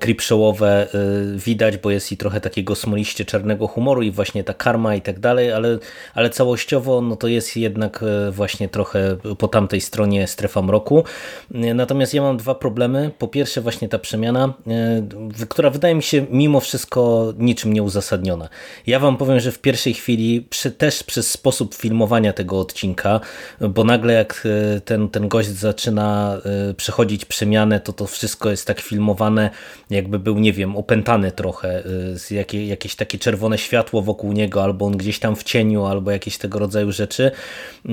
creepshowowe 0.00 0.88
widać, 1.36 1.76
bo 1.76 1.90
jest 1.90 2.12
i 2.12 2.16
trochę 2.16 2.40
takiego 2.40 2.74
smoliście 2.74 3.24
czarnego 3.24 3.66
humoru 3.66 4.02
i 4.02 4.10
właśnie 4.10 4.44
ta 4.44 4.54
karma 4.54 4.94
i 4.94 5.00
tak 5.00 5.20
dalej, 5.20 5.52
ale, 5.52 5.78
ale 6.14 6.30
całościowo 6.30 7.00
no 7.00 7.16
to 7.16 7.28
jest 7.28 7.56
jednak 7.56 8.04
właśnie 8.32 8.68
trochę 8.68 9.16
po 9.38 9.48
tamtej 9.48 9.80
stronie 9.80 10.26
strefa 10.26 10.62
mroku. 10.62 11.04
Natomiast 11.50 12.14
ja 12.14 12.22
mam 12.22 12.36
dwa 12.36 12.54
problemy. 12.54 13.10
Po 13.18 13.28
pierwsze 13.28 13.60
właśnie 13.60 13.88
ta 13.88 13.98
przemiana, 13.98 14.54
e, 14.66 15.46
która 15.48 15.70
wydaje 15.70 15.94
mi 15.94 16.02
się 16.02 16.26
mimo 16.30 16.45
wszystko 16.60 17.32
niczym 17.38 17.72
nieuzasadniona. 17.72 18.48
Ja 18.86 18.98
wam 18.98 19.16
powiem, 19.16 19.40
że 19.40 19.52
w 19.52 19.58
pierwszej 19.58 19.94
chwili 19.94 20.46
przy, 20.50 20.70
też 20.70 21.02
przez 21.02 21.30
sposób 21.30 21.74
filmowania 21.74 22.32
tego 22.32 22.60
odcinka, 22.60 23.20
bo 23.60 23.84
nagle 23.84 24.12
jak 24.12 24.46
e, 24.76 24.80
ten, 24.80 25.08
ten 25.08 25.28
gość 25.28 25.48
zaczyna 25.48 26.38
e, 26.70 26.74
przechodzić 26.74 27.24
przemianę, 27.24 27.80
to 27.80 27.92
to 27.92 28.06
wszystko 28.06 28.50
jest 28.50 28.66
tak 28.66 28.80
filmowane, 28.80 29.50
jakby 29.90 30.18
był, 30.18 30.38
nie 30.38 30.52
wiem, 30.52 30.76
opętany 30.76 31.32
trochę, 31.32 31.82
z 32.14 32.30
jakie, 32.30 32.66
jakieś 32.66 32.94
takie 32.94 33.18
czerwone 33.18 33.58
światło 33.58 34.02
wokół 34.02 34.32
niego, 34.32 34.64
albo 34.64 34.86
on 34.86 34.96
gdzieś 34.96 35.18
tam 35.18 35.36
w 35.36 35.42
cieniu, 35.42 35.84
albo 35.84 36.10
jakieś 36.10 36.38
tego 36.38 36.58
rodzaju 36.58 36.92
rzeczy. 36.92 37.30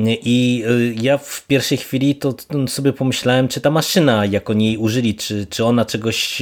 I 0.05 0.63
ja 1.01 1.17
w 1.17 1.47
pierwszej 1.47 1.77
chwili 1.77 2.15
to 2.15 2.35
sobie 2.67 2.93
pomyślałem, 2.93 3.47
czy 3.47 3.61
ta 3.61 3.71
maszyna, 3.71 4.25
jak 4.25 4.49
oni 4.49 4.65
jej 4.65 4.77
użyli, 4.77 5.15
czy, 5.15 5.45
czy 5.45 5.65
ona 5.65 5.85
czegoś 5.85 6.41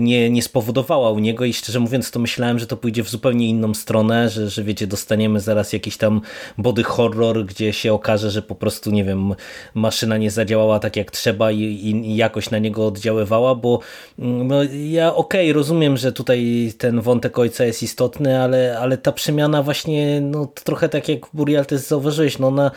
nie, 0.00 0.30
nie 0.30 0.42
spowodowała 0.42 1.10
niego 1.20 1.44
i 1.44 1.52
szczerze 1.52 1.80
mówiąc 1.80 2.10
to 2.10 2.20
myślałem, 2.20 2.58
że 2.58 2.66
to 2.66 2.76
pójdzie 2.76 3.02
w 3.02 3.08
zupełnie 3.08 3.48
inną 3.48 3.74
stronę, 3.74 4.28
że, 4.28 4.50
że 4.50 4.64
wiecie, 4.64 4.86
dostaniemy 4.86 5.40
zaraz 5.40 5.72
jakiś 5.72 5.96
tam 5.96 6.20
body 6.58 6.82
horror, 6.82 7.44
gdzie 7.44 7.72
się 7.72 7.92
okaże, 7.92 8.30
że 8.30 8.42
po 8.42 8.54
prostu, 8.54 8.90
nie 8.90 9.04
wiem, 9.04 9.34
maszyna 9.74 10.16
nie 10.16 10.30
zadziałała 10.30 10.78
tak 10.78 10.96
jak 10.96 11.10
trzeba 11.10 11.50
i, 11.50 11.58
i 11.58 12.16
jakoś 12.16 12.50
na 12.50 12.58
niego 12.58 12.86
oddziaływała, 12.86 13.54
bo 13.54 13.80
mm, 14.18 14.46
no, 14.48 14.62
ja 14.88 15.14
okej, 15.14 15.46
okay, 15.46 15.52
rozumiem, 15.52 15.96
że 15.96 16.12
tutaj 16.12 16.72
ten 16.78 17.00
wątek 17.00 17.38
ojca 17.38 17.64
jest 17.64 17.82
istotny, 17.82 18.42
ale, 18.42 18.78
ale 18.78 18.98
ta 18.98 19.12
przemiana 19.12 19.62
właśnie, 19.62 20.20
no 20.20 20.46
trochę 20.64 20.88
tak 20.88 21.08
jak 21.08 21.20
Burial 21.32 21.66
też 21.66 21.80
zauważyłeś, 21.80 22.38
no 22.38 22.46
ona, 22.48 22.70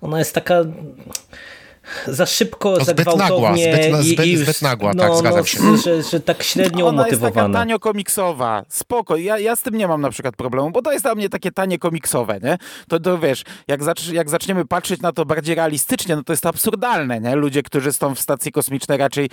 ona 0.00 0.18
jest 0.18 0.34
taka 0.34 0.64
za 2.06 2.26
szybko, 2.26 2.70
no, 2.78 2.84
za 2.84 2.92
zbyt 2.92 3.04
gwałtownie. 3.04 3.72
Nagła, 3.72 4.02
zbyt, 4.02 4.26
i, 4.26 4.36
zbyt 4.36 4.62
nagła, 4.62 4.92
no, 4.94 5.02
tak, 5.02 5.16
zgadzam 5.16 5.40
no, 5.40 5.46
się. 5.46 5.76
Że, 5.76 6.02
że 6.02 6.20
tak 6.20 6.42
średnio 6.42 6.86
Ona 6.86 7.02
umotywowana. 7.02 7.30
jest 7.30 7.36
taka 7.36 7.52
tanio 7.52 7.78
komiksowa, 7.78 8.64
spoko, 8.68 9.16
ja, 9.16 9.38
ja 9.38 9.56
z 9.56 9.62
tym 9.62 9.74
nie 9.74 9.88
mam 9.88 10.00
na 10.00 10.10
przykład 10.10 10.36
problemu, 10.36 10.70
bo 10.70 10.82
to 10.82 10.92
jest 10.92 11.04
dla 11.04 11.14
mnie 11.14 11.28
takie 11.28 11.50
tanie 11.50 11.78
komiksowe, 11.78 12.38
nie? 12.42 12.58
To, 12.88 13.00
to 13.00 13.18
wiesz, 13.18 13.44
jak, 13.68 13.84
zacz, 13.84 14.08
jak 14.08 14.30
zaczniemy 14.30 14.64
patrzeć 14.64 15.00
na 15.00 15.12
to 15.12 15.24
bardziej 15.24 15.54
realistycznie, 15.54 16.16
no 16.16 16.22
to 16.22 16.32
jest 16.32 16.42
to 16.42 16.48
absurdalne, 16.48 17.20
nie? 17.20 17.36
Ludzie, 17.36 17.62
którzy 17.62 17.92
są 17.92 18.14
w 18.14 18.20
stacji 18.20 18.52
kosmicznej 18.52 18.98
raczej 18.98 19.28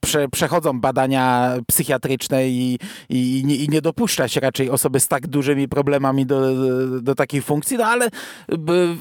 prze, 0.00 0.28
przechodzą 0.28 0.80
badania 0.80 1.54
psychiatryczne 1.66 2.48
i, 2.48 2.78
i, 3.08 3.40
i, 3.64 3.68
nie 3.68 3.80
dopuszcza 3.80 4.28
się 4.28 4.40
raczej 4.40 4.70
osoby 4.70 5.00
z 5.00 5.08
tak 5.08 5.26
dużymi 5.26 5.68
problemami 5.68 6.26
do, 6.26 6.40
do, 6.40 7.00
do 7.00 7.14
takiej 7.14 7.42
funkcji, 7.42 7.76
no 7.76 7.86
ale 7.86 8.08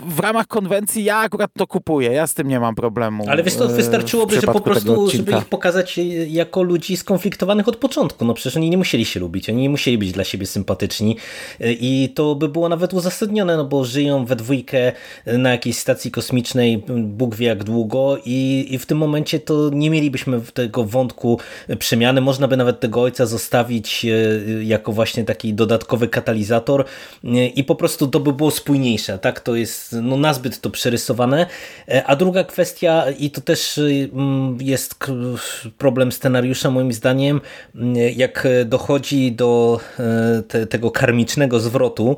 w 0.08 0.20
ramach 0.20 0.48
konwencji 0.48 1.04
ja 1.04 1.18
akurat 1.18 1.52
to 1.58 1.68
kupuję, 1.68 2.12
ja 2.12 2.28
z 2.28 2.34
tym 2.34 2.48
nie 2.48 2.60
mam 2.60 2.76
problemu 2.76 2.81
problemu. 2.82 3.26
Ale 3.28 3.44
wiesz, 3.44 3.56
to 3.56 3.66
e, 3.66 3.68
wystarczyłoby, 3.68 4.42
że 4.42 4.48
po 4.48 4.62
prostu, 4.62 5.10
żeby 5.10 5.32
ich 5.32 5.46
pokazać 5.46 6.00
jako 6.28 6.64
ludzi 6.64 6.98
skonfliktowanych 6.98 7.68
od 7.68 7.76
początku. 7.76 8.26
No 8.26 8.34
przecież 8.34 8.58
oni 8.58 8.70
nie 8.70 8.78
musieli 8.78 9.06
się 9.06 9.20
lubić, 9.20 9.50
oni 9.50 9.62
nie 9.62 9.70
musieli 9.70 9.98
być 9.98 10.12
dla 10.12 10.24
siebie 10.24 10.48
sympatyczni 10.48 11.18
e, 11.60 11.74
i 11.74 12.10
to 12.10 12.36
by 12.36 12.50
było 12.50 12.70
nawet 12.70 12.94
uzasadnione, 12.94 13.58
no 13.58 13.66
bo 13.66 13.86
żyją 13.86 14.26
we 14.26 14.36
dwójkę 14.36 14.92
na 15.26 15.52
jakiejś 15.52 15.78
stacji 15.78 16.12
kosmicznej, 16.12 16.84
Bóg 17.04 17.36
wie 17.36 17.48
jak 17.48 17.64
długo 17.64 18.18
i, 18.26 18.68
i 18.70 18.78
w 18.78 18.86
tym 18.86 18.98
momencie 18.98 19.40
to 19.40 19.70
nie 19.74 19.90
mielibyśmy 19.90 20.42
tego 20.54 20.84
wątku 20.84 21.40
przemiany. 21.80 22.22
Można 22.22 22.48
by 22.48 22.58
nawet 22.58 22.80
tego 22.80 23.02
ojca 23.02 23.26
zostawić 23.26 24.06
e, 24.06 24.64
jako 24.64 24.92
właśnie 24.92 25.24
taki 25.24 25.54
dodatkowy 25.54 26.08
katalizator 26.08 26.86
i 27.56 27.64
po 27.64 27.76
prostu 27.76 28.08
to 28.08 28.20
by 28.20 28.34
było 28.34 28.52
spójniejsze. 28.52 29.20
Tak, 29.20 29.40
to 29.40 29.56
jest 29.56 29.96
no, 30.02 30.18
nazbyt 30.18 30.62
to 30.62 30.70
przerysowane. 30.70 31.46
A 32.06 32.16
druga 32.16 32.44
kwestia 32.44 32.71
kwestia 32.72 33.06
i 33.20 33.30
to 33.30 33.42
też 33.42 33.78
y, 33.78 34.10
mm, 34.14 34.58
jest 34.62 34.96
problem 35.78 36.12
scenariusza 36.12 36.72
moim 36.72 36.94
zdaniem, 36.94 37.42
jak 38.16 38.48
dochodzi 38.66 39.32
do 39.32 39.80
e, 40.00 40.44
te, 40.48 40.68
tego 40.68 40.92
karmicznego 40.92 41.60
zwrotu, 41.60 42.18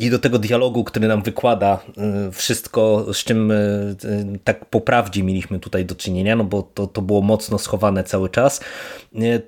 i 0.00 0.10
do 0.10 0.18
tego 0.18 0.38
dialogu, 0.38 0.84
który 0.84 1.08
nam 1.08 1.22
wykłada 1.22 1.78
y, 2.28 2.32
wszystko, 2.32 3.06
z 3.12 3.24
czym 3.24 3.50
y, 3.50 3.96
tak 4.44 4.64
po 4.64 4.80
prawdzie 4.80 5.22
mieliśmy 5.22 5.58
tutaj 5.58 5.84
do 5.84 5.94
czynienia, 5.94 6.36
no 6.36 6.44
bo 6.44 6.62
to, 6.62 6.86
to 6.86 7.02
było 7.02 7.20
mocno 7.22 7.58
schowane 7.58 8.04
cały 8.04 8.28
czas, 8.28 8.60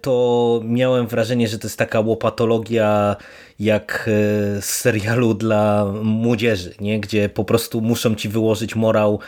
to 0.00 0.60
miałem 0.64 1.06
wrażenie, 1.06 1.48
że 1.48 1.58
to 1.58 1.66
jest 1.66 1.78
taka 1.78 2.00
łopatologia 2.00 3.16
jak 3.62 4.08
e, 4.08 4.62
z 4.62 4.64
serialu 4.64 5.34
dla 5.34 5.92
młodzieży, 6.02 6.74
nie? 6.80 7.00
gdzie 7.00 7.28
po 7.28 7.44
prostu 7.44 7.80
muszą 7.80 8.14
ci 8.14 8.28
wyłożyć 8.28 8.76
morał 8.76 9.18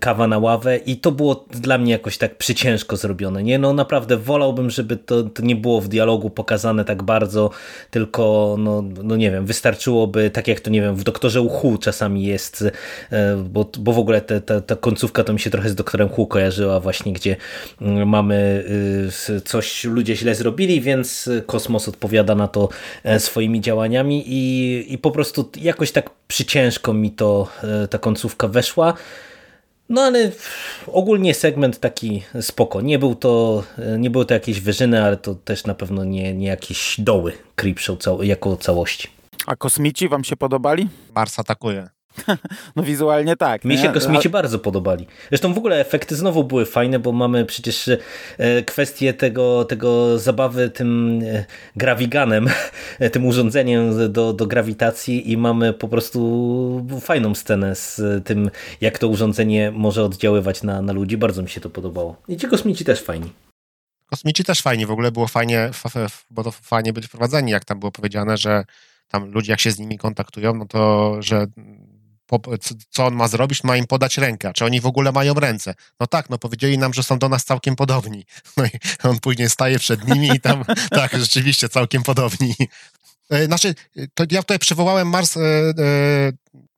kawa 0.00 0.26
na 0.26 0.38
ławę 0.38 0.76
i 0.76 0.96
to 0.96 1.12
było 1.12 1.44
dla 1.50 1.78
mnie 1.78 1.92
jakoś 1.92 2.18
tak 2.18 2.38
przyciężko 2.38 2.96
zrobione. 2.96 3.42
Nie, 3.42 3.58
no 3.58 3.72
naprawdę 3.72 4.16
wolałbym, 4.16 4.70
żeby 4.70 4.96
to, 4.96 5.22
to 5.22 5.42
nie 5.42 5.56
było 5.56 5.80
w 5.80 5.88
dialogu 5.88 6.30
pokazane 6.30 6.84
tak 6.84 7.02
bardzo, 7.02 7.50
tylko 7.90 8.56
no, 8.58 8.84
no 9.02 9.16
nie 9.16 9.30
wiem, 9.30 9.46
wystarczyłoby, 9.46 10.30
tak 10.30 10.48
jak 10.48 10.60
to 10.60 10.70
nie 10.70 10.80
wiem, 10.80 10.96
w 10.96 11.04
Doktorze 11.04 11.40
Uchu 11.40 11.78
czasami 11.78 12.24
jest, 12.24 12.64
e, 13.12 13.36
bo, 13.36 13.70
bo 13.78 13.92
w 13.92 13.98
ogóle 13.98 14.20
ta, 14.20 14.60
ta 14.60 14.76
końcówka 14.76 15.24
to 15.24 15.32
mi 15.32 15.40
się 15.40 15.50
trochę 15.50 15.68
z 15.68 15.74
Doktorem 15.74 16.08
Hu 16.08 16.26
kojarzyła 16.26 16.80
właśnie, 16.80 17.12
gdzie 17.12 17.36
mm, 17.80 18.08
mamy 18.08 18.64
y, 19.30 19.40
coś 19.40 19.84
ludzie 19.84 20.16
źle 20.16 20.34
zrobili, 20.34 20.80
więc 20.80 21.30
kosmos 21.46 21.88
odpowiada 21.88 22.34
na 22.34 22.48
to 22.48 22.68
swoje 23.18 23.35
swoimi 23.36 23.60
działaniami 23.60 24.24
i, 24.26 24.92
i 24.92 24.98
po 24.98 25.10
prostu 25.10 25.50
jakoś 25.60 25.92
tak 25.92 26.10
przyciężko 26.28 26.92
mi 26.92 27.10
to 27.10 27.48
e, 27.62 27.88
ta 27.88 27.98
końcówka 27.98 28.48
weszła. 28.48 28.94
No 29.88 30.00
ale 30.00 30.30
ogólnie 30.86 31.34
segment 31.34 31.80
taki 31.80 32.22
spoko. 32.40 32.80
Nie, 32.80 32.98
był 32.98 33.14
to, 33.14 33.64
e, 33.78 33.98
nie 33.98 34.10
były 34.10 34.26
to 34.26 34.34
jakieś 34.34 34.60
wyżyny, 34.60 35.02
ale 35.02 35.16
to 35.16 35.34
też 35.34 35.64
na 35.64 35.74
pewno 35.74 36.04
nie, 36.04 36.34
nie 36.34 36.46
jakieś 36.46 37.00
doły 37.00 37.32
Creepshow 37.56 37.98
jako 38.22 38.56
całości. 38.56 39.08
A 39.46 39.56
kosmici 39.56 40.08
wam 40.08 40.24
się 40.24 40.36
podobali? 40.36 40.88
Mars 41.14 41.38
atakuje. 41.38 41.95
No 42.76 42.82
wizualnie 42.82 43.36
tak. 43.36 43.64
Mi 43.64 43.78
się 43.78 43.92
kosmici 43.92 44.28
bardzo 44.28 44.58
podobali. 44.58 45.06
Zresztą 45.28 45.54
w 45.54 45.58
ogóle 45.58 45.80
efekty 45.80 46.16
znowu 46.16 46.44
były 46.44 46.66
fajne, 46.66 46.98
bo 46.98 47.12
mamy 47.12 47.44
przecież 47.44 47.88
e, 48.38 48.62
kwestię 48.62 49.14
tego, 49.14 49.64
tego 49.64 50.18
zabawy 50.18 50.70
tym 50.70 51.20
e, 51.26 51.44
graviganem, 51.76 52.48
tym 53.12 53.26
urządzeniem 53.26 54.12
do, 54.12 54.32
do 54.32 54.46
grawitacji 54.46 55.32
i 55.32 55.36
mamy 55.36 55.72
po 55.72 55.88
prostu 55.88 56.86
fajną 57.00 57.34
scenę 57.34 57.74
z 57.74 58.00
tym, 58.24 58.50
jak 58.80 58.98
to 58.98 59.08
urządzenie 59.08 59.70
może 59.70 60.04
oddziaływać 60.04 60.62
na, 60.62 60.82
na 60.82 60.92
ludzi. 60.92 61.16
Bardzo 61.16 61.42
mi 61.42 61.48
się 61.48 61.60
to 61.60 61.70
podobało. 61.70 62.16
I 62.28 62.36
ci 62.36 62.46
kosmici 62.46 62.84
też 62.84 63.02
fajni. 63.02 63.30
Kosmici 64.10 64.44
też 64.44 64.62
fajni, 64.62 64.86
w 64.86 64.90
ogóle 64.90 65.12
było 65.12 65.28
fajnie, 65.28 65.70
bo 66.30 66.44
to 66.44 66.50
fajnie 66.50 66.92
byli 66.92 67.06
wprowadzeni, 67.06 67.52
jak 67.52 67.64
tam 67.64 67.78
było 67.78 67.92
powiedziane, 67.92 68.36
że 68.36 68.64
tam 69.08 69.30
ludzie 69.30 69.52
jak 69.52 69.60
się 69.60 69.70
z 69.70 69.78
nimi 69.78 69.98
kontaktują, 69.98 70.54
no 70.54 70.66
to, 70.66 71.16
że 71.22 71.46
co 72.90 73.06
on 73.06 73.14
ma 73.14 73.28
zrobić? 73.28 73.64
Ma 73.64 73.76
im 73.76 73.86
podać 73.86 74.18
rękę. 74.18 74.52
Czy 74.54 74.64
oni 74.64 74.80
w 74.80 74.86
ogóle 74.86 75.12
mają 75.12 75.34
ręce? 75.34 75.74
No 76.00 76.06
tak, 76.06 76.30
no 76.30 76.38
powiedzieli 76.38 76.78
nam, 76.78 76.94
że 76.94 77.02
są 77.02 77.18
do 77.18 77.28
nas 77.28 77.44
całkiem 77.44 77.76
podobni. 77.76 78.24
No 78.56 78.64
i 78.64 78.70
on 79.02 79.18
później 79.18 79.50
staje 79.50 79.78
przed 79.78 80.08
nimi 80.08 80.30
i 80.36 80.40
tam, 80.40 80.64
tak, 80.90 81.18
rzeczywiście 81.18 81.68
całkiem 81.68 82.02
podobni. 82.02 82.54
E, 83.30 83.44
znaczy, 83.44 83.74
to 84.14 84.24
ja 84.30 84.42
tutaj 84.42 84.58
przywołałem 84.58 85.08
Mars, 85.08 85.36
e, 85.36 85.40
e, 85.40 85.72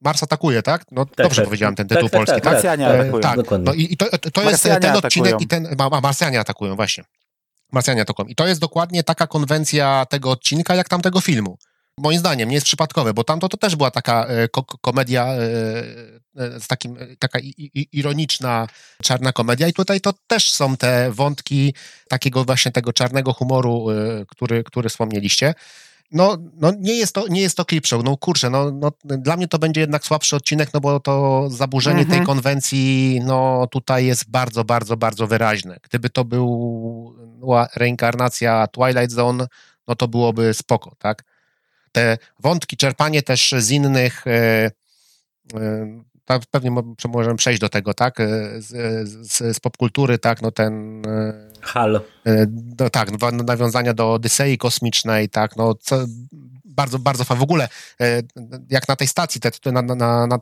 Mars 0.01 0.23
atakuje, 0.23 0.63
tak? 0.63 0.85
No 0.91 1.05
tak, 1.05 1.17
dobrze 1.17 1.41
tak. 1.41 1.45
powiedziałem 1.45 1.75
ten 1.75 1.87
tytuł 1.87 2.09
tak, 2.09 2.11
tak 2.11 2.19
polski, 2.19 2.35
tak? 2.35 2.43
tak? 2.43 2.53
Marsjanie 2.53 2.87
atakują. 2.87 3.21
Tak, 3.21 3.39
no 3.59 3.73
i, 3.73 3.93
i 3.93 3.97
to, 3.97 4.05
to 4.33 4.49
jest 4.49 4.63
ten 4.63 4.71
atakują. 4.71 4.97
odcinek 4.97 5.41
i 5.41 5.47
ten, 5.47 5.67
a, 5.91 6.01
Marsjanie 6.01 6.39
atakują, 6.39 6.75
właśnie. 6.75 7.03
Marsjanie 7.71 8.01
atakują. 8.01 8.27
I 8.27 8.35
to 8.35 8.47
jest 8.47 8.61
dokładnie 8.61 9.03
taka 9.03 9.27
konwencja 9.27 10.05
tego 10.09 10.31
odcinka, 10.31 10.75
jak 10.75 10.89
tamtego 10.89 11.21
filmu 11.21 11.57
moim 11.99 12.19
zdaniem 12.19 12.49
nie 12.49 12.55
jest 12.55 12.65
przypadkowe, 12.65 13.13
bo 13.13 13.23
tamto 13.23 13.49
to 13.49 13.57
też 13.57 13.75
była 13.75 13.91
taka 13.91 14.25
e, 14.25 14.47
ko 14.47 14.63
komedia 14.63 15.25
e, 15.25 15.37
e, 16.37 16.59
z 16.59 16.67
takim, 16.67 16.97
taka 17.19 17.39
ironiczna, 17.91 18.67
czarna 19.03 19.31
komedia 19.31 19.67
i 19.67 19.73
tutaj 19.73 20.01
to 20.01 20.13
też 20.27 20.51
są 20.51 20.77
te 20.77 21.11
wątki 21.11 21.73
takiego 22.09 22.45
właśnie 22.45 22.71
tego 22.71 22.93
czarnego 22.93 23.33
humoru, 23.33 23.87
który, 24.27 24.63
który 24.63 24.89
wspomnieliście. 24.89 25.53
No, 26.11 26.37
no 26.55 26.71
nie 26.79 26.93
jest 26.93 27.15
to, 27.15 27.27
nie 27.27 27.41
jest 27.41 27.57
to 27.57 27.65
clip 27.65 27.87
show, 27.87 28.03
no 28.03 28.17
kurczę, 28.17 28.49
no, 28.49 28.71
no 28.71 28.91
dla 29.03 29.37
mnie 29.37 29.47
to 29.47 29.59
będzie 29.59 29.81
jednak 29.81 30.05
słabszy 30.05 30.35
odcinek, 30.35 30.69
no 30.73 30.79
bo 30.79 30.99
to 30.99 31.45
zaburzenie 31.49 31.99
mhm. 31.99 32.17
tej 32.17 32.27
konwencji, 32.27 33.19
no 33.23 33.67
tutaj 33.71 34.05
jest 34.05 34.29
bardzo, 34.29 34.63
bardzo, 34.63 34.97
bardzo 34.97 35.27
wyraźne. 35.27 35.77
Gdyby 35.83 36.09
to 36.09 36.25
była 36.25 37.67
reinkarnacja 37.75 38.67
Twilight 38.67 39.11
Zone, 39.11 39.47
no 39.87 39.95
to 39.95 40.07
byłoby 40.07 40.53
spoko, 40.53 40.95
tak? 40.99 41.23
Te 41.91 42.17
wątki, 42.39 42.77
czerpanie 42.77 43.23
też 43.23 43.55
z 43.57 43.71
innych, 43.71 44.27
e, 44.27 44.31
e, 44.31 44.71
tak, 46.25 46.41
pewnie 46.51 46.71
możemy 47.07 47.35
przejść 47.35 47.61
do 47.61 47.69
tego, 47.69 47.93
tak, 47.93 48.19
e, 48.19 48.25
z, 48.61 48.67
z, 49.09 49.57
z 49.57 49.59
popkultury, 49.59 50.17
tak, 50.17 50.41
no 50.41 50.51
ten... 50.51 51.03
Hal. 51.61 52.01
No, 52.79 52.89
tak, 52.89 53.09
nawiązania 53.31 53.93
do 53.93 54.13
Odysei 54.13 54.57
kosmicznej, 54.57 55.29
tak, 55.29 55.55
no 55.55 55.75
co, 55.75 56.05
bardzo, 56.65 56.99
bardzo. 56.99 57.23
W 57.23 57.41
ogóle 57.41 57.69
jak 58.69 58.87
na 58.87 58.95
tej 58.95 59.07
stacji, 59.07 59.41
te, 59.41 59.71
na, 59.71 59.81
na, 59.81 60.27
na, 60.27 60.39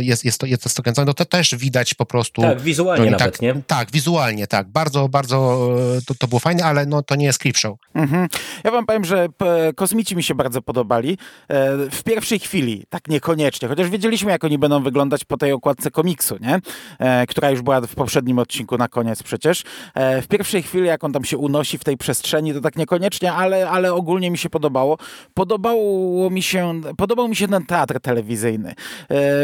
jest, 0.00 0.24
jest, 0.24 0.40
to, 0.40 0.46
jest 0.46 0.76
to 0.76 0.82
kręcone, 0.82 1.06
no 1.06 1.14
to 1.14 1.24
też 1.24 1.54
widać 1.54 1.94
po 1.94 2.06
prostu... 2.06 2.42
Tak, 2.42 2.60
wizualnie 2.60 3.04
no, 3.04 3.10
nawet, 3.10 3.32
tak, 3.32 3.42
nie? 3.42 3.54
Tak, 3.66 3.90
wizualnie, 3.90 4.46
tak. 4.46 4.68
Bardzo, 4.68 5.08
bardzo 5.08 5.68
to, 6.06 6.14
to 6.14 6.28
było 6.28 6.38
fajne, 6.38 6.64
ale 6.64 6.86
no, 6.86 7.02
to 7.02 7.16
nie 7.16 7.26
jest 7.26 7.40
clip 7.42 7.56
show. 7.56 7.78
Mhm. 7.94 8.28
Ja 8.64 8.70
wam 8.70 8.86
powiem, 8.86 9.04
że 9.04 9.28
e, 9.38 9.72
kosmici 9.72 10.16
mi 10.16 10.22
się 10.22 10.34
bardzo 10.34 10.62
podobali. 10.62 11.18
E, 11.48 11.76
w 11.90 12.02
pierwszej 12.02 12.38
chwili, 12.38 12.84
tak 12.88 13.08
niekoniecznie, 13.08 13.68
chociaż 13.68 13.90
wiedzieliśmy, 13.90 14.30
jak 14.30 14.44
oni 14.44 14.58
będą 14.58 14.82
wyglądać 14.82 15.24
po 15.24 15.36
tej 15.36 15.52
okładce 15.52 15.90
komiksu, 15.90 16.36
nie? 16.40 16.60
E, 16.98 17.26
która 17.26 17.50
już 17.50 17.62
była 17.62 17.80
w 17.80 17.94
poprzednim 17.94 18.38
odcinku 18.38 18.78
na 18.78 18.88
koniec 18.88 19.22
przecież. 19.22 19.62
W 19.94 20.26
pierwszej 20.28 20.62
chwili, 20.62 20.86
jak 20.86 21.04
on 21.04 21.12
tam 21.12 21.24
się 21.24 21.38
unosi 21.38 21.78
w 21.78 21.84
tej 21.84 21.96
przestrzeni, 21.96 22.54
to 22.54 22.60
tak 22.60 22.76
niekoniecznie, 22.76 23.32
ale, 23.32 23.70
ale 23.70 23.94
ogólnie 23.94 24.30
mi 24.30 24.38
się 24.38 24.50
podobało. 24.50 24.98
Podobało 25.34 26.30
mi 26.30 26.42
się, 26.42 26.80
podobał 26.96 27.28
mi 27.28 27.36
się 27.36 27.48
ten 27.48 27.66
teatr 27.66 28.00
telewizyjny 28.00 28.74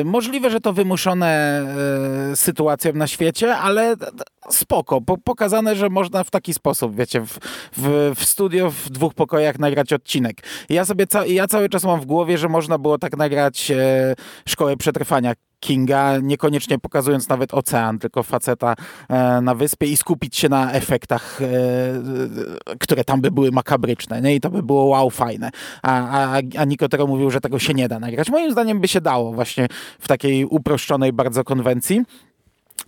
możliwe, 0.04 0.50
że 0.50 0.61
to 0.61 0.73
wymuszone 0.73 1.64
sytuacją 2.35 2.92
na 2.92 3.07
świecie, 3.07 3.57
ale 3.57 3.97
spoko. 4.50 5.00
Po, 5.00 5.18
pokazane, 5.18 5.76
że 5.76 5.88
można 5.88 6.25
w 6.25 6.30
taki 6.30 6.54
sposób, 6.54 6.97
wiecie, 6.97 7.21
w, 7.21 7.38
w, 7.76 8.12
w 8.16 8.25
studio 8.25 8.71
w 8.71 8.90
dwóch 8.90 9.14
pokojach 9.14 9.59
nagrać 9.59 9.92
odcinek. 9.92 10.37
ja 10.68 10.85
sobie 10.85 11.07
ca 11.07 11.26
ja 11.26 11.47
cały 11.47 11.68
czas 11.68 11.85
mam 11.85 12.00
w 12.00 12.07
głowie, 12.07 12.38
że 12.38 12.49
można 12.49 12.78
było 12.78 12.99
tak 12.99 13.16
nagrać 13.16 13.71
e, 13.71 14.14
Szkołę 14.49 14.76
Przetrwania 14.76 15.35
Kinga, 15.60 16.18
niekoniecznie 16.18 16.78
pokazując 16.78 17.28
nawet 17.28 17.54
ocean, 17.54 17.98
tylko 17.98 18.22
faceta 18.22 18.74
e, 19.08 19.40
na 19.40 19.54
wyspie 19.54 19.86
i 19.86 19.96
skupić 19.96 20.36
się 20.36 20.48
na 20.48 20.72
efektach, 20.72 21.42
e, 21.42 21.46
które 22.78 23.04
tam 23.04 23.20
by 23.20 23.30
były 23.30 23.50
makabryczne, 23.50 24.20
nie? 24.20 24.34
I 24.34 24.40
to 24.40 24.50
by 24.50 24.62
było 24.62 24.84
wow, 24.84 25.10
fajne. 25.10 25.50
A, 25.82 26.20
a, 26.36 26.40
a 26.58 26.64
Nikotero 26.64 27.06
mówił, 27.06 27.30
że 27.30 27.40
tego 27.40 27.58
się 27.58 27.74
nie 27.74 27.88
da 27.88 27.98
nagrać. 27.98 28.30
Moim 28.30 28.52
zdaniem 28.52 28.80
by 28.80 28.88
się 28.88 29.00
dało 29.00 29.32
właśnie 29.32 29.66
w 29.98 30.08
takiej 30.08 30.44
uproszczonej 30.44 31.12
bardzo 31.12 31.44
konwencji. 31.44 32.02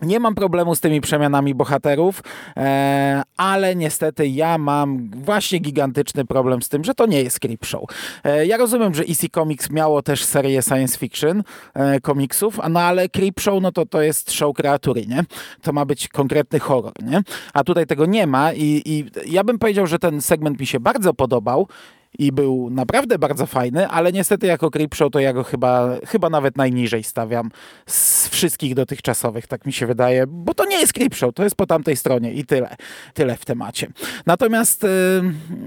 Nie 0.02 0.20
mam 0.20 0.34
problemu 0.34 0.74
z 0.74 0.80
tymi 0.80 1.00
przemianami 1.00 1.54
bohaterów, 1.54 2.22
e, 2.56 3.22
ale 3.36 3.76
niestety 3.76 4.28
ja 4.28 4.58
mam 4.58 5.10
właśnie 5.10 5.58
gigantyczny 5.58 6.24
problem 6.24 6.62
z 6.62 6.68
tym, 6.68 6.84
że 6.84 6.94
to 6.94 7.06
nie 7.06 7.22
jest 7.22 7.40
Creepshow. 7.40 7.84
E, 8.24 8.46
ja 8.46 8.56
rozumiem, 8.56 8.94
że 8.94 9.02
EC 9.02 9.20
Comics 9.34 9.70
miało 9.70 10.02
też 10.02 10.24
serię 10.24 10.62
science 10.62 10.98
fiction 10.98 11.42
e, 11.74 12.00
komiksów, 12.00 12.58
no 12.70 12.80
ale 12.80 13.08
Creepshow 13.08 13.62
no 13.62 13.72
to, 13.72 13.86
to 13.86 14.02
jest 14.02 14.32
show 14.32 14.56
kreatury, 14.56 15.06
nie? 15.06 15.24
To 15.62 15.72
ma 15.72 15.84
być 15.84 16.08
konkretny 16.08 16.58
horror, 16.58 16.92
nie? 17.02 17.22
A 17.54 17.64
tutaj 17.64 17.86
tego 17.86 18.06
nie 18.06 18.26
ma 18.26 18.52
i, 18.52 18.82
i 18.84 19.04
ja 19.26 19.44
bym 19.44 19.58
powiedział, 19.58 19.86
że 19.86 19.98
ten 19.98 20.20
segment 20.20 20.60
mi 20.60 20.66
się 20.66 20.80
bardzo 20.80 21.14
podobał 21.14 21.68
i 22.18 22.32
był 22.32 22.70
naprawdę 22.70 23.18
bardzo 23.18 23.46
fajny, 23.46 23.88
ale 23.88 24.12
niestety 24.12 24.46
jako 24.46 24.70
Creepshow 24.70 25.12
to 25.12 25.20
ja 25.20 25.32
go 25.32 25.44
chyba, 25.44 25.96
chyba 26.06 26.30
nawet 26.30 26.56
najniżej 26.56 27.02
stawiam 27.02 27.50
z 27.86 28.28
wszystkich 28.28 28.74
dotychczasowych, 28.74 29.46
tak 29.46 29.66
mi 29.66 29.72
się 29.72 29.86
wydaje, 29.86 30.24
bo 30.26 30.54
to 30.54 30.64
nie 30.64 30.80
jest 30.80 30.92
Creepshow, 30.92 31.34
to 31.34 31.44
jest 31.44 31.56
po 31.56 31.66
tamtej 31.66 31.96
stronie 31.96 32.32
i 32.32 32.44
tyle, 32.44 32.76
tyle 33.14 33.36
w 33.36 33.44
temacie. 33.44 33.86
Natomiast 34.26 34.82
yy, 34.82 34.88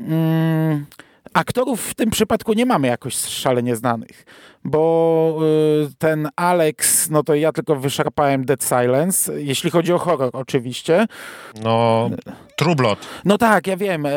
yy, 0.09 0.85
aktorów 1.33 1.81
w 1.81 1.93
tym 1.93 2.09
przypadku 2.09 2.53
nie 2.53 2.65
mamy 2.65 2.87
jakoś 2.87 3.15
szalenie 3.15 3.75
znanych 3.75 4.25
bo 4.65 5.39
y, 5.41 5.89
ten 5.97 6.29
Alex, 6.35 7.09
no 7.09 7.23
to 7.23 7.35
ja 7.35 7.51
tylko 7.51 7.75
wyszarpałem 7.75 8.45
Dead 8.45 8.63
Silence, 8.63 9.41
jeśli 9.41 9.71
chodzi 9.71 9.93
o 9.93 9.97
horror 9.97 10.29
oczywiście. 10.33 11.05
No, 11.63 12.09
Trublot. 12.55 12.99
No 13.25 13.37
tak, 13.37 13.67
ja 13.67 13.77
wiem, 13.77 14.05
e, 14.05 14.11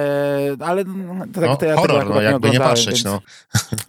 ale 0.61 0.85
tak, 1.35 1.45
no, 1.45 1.57
to 1.57 1.67
ja 1.67 1.77
horror, 1.77 2.11
no 2.11 2.21
jakby 2.21 2.51
nie 2.51 2.59
patrzeć, 2.59 2.87
więc, 2.87 3.05
no. 3.05 3.21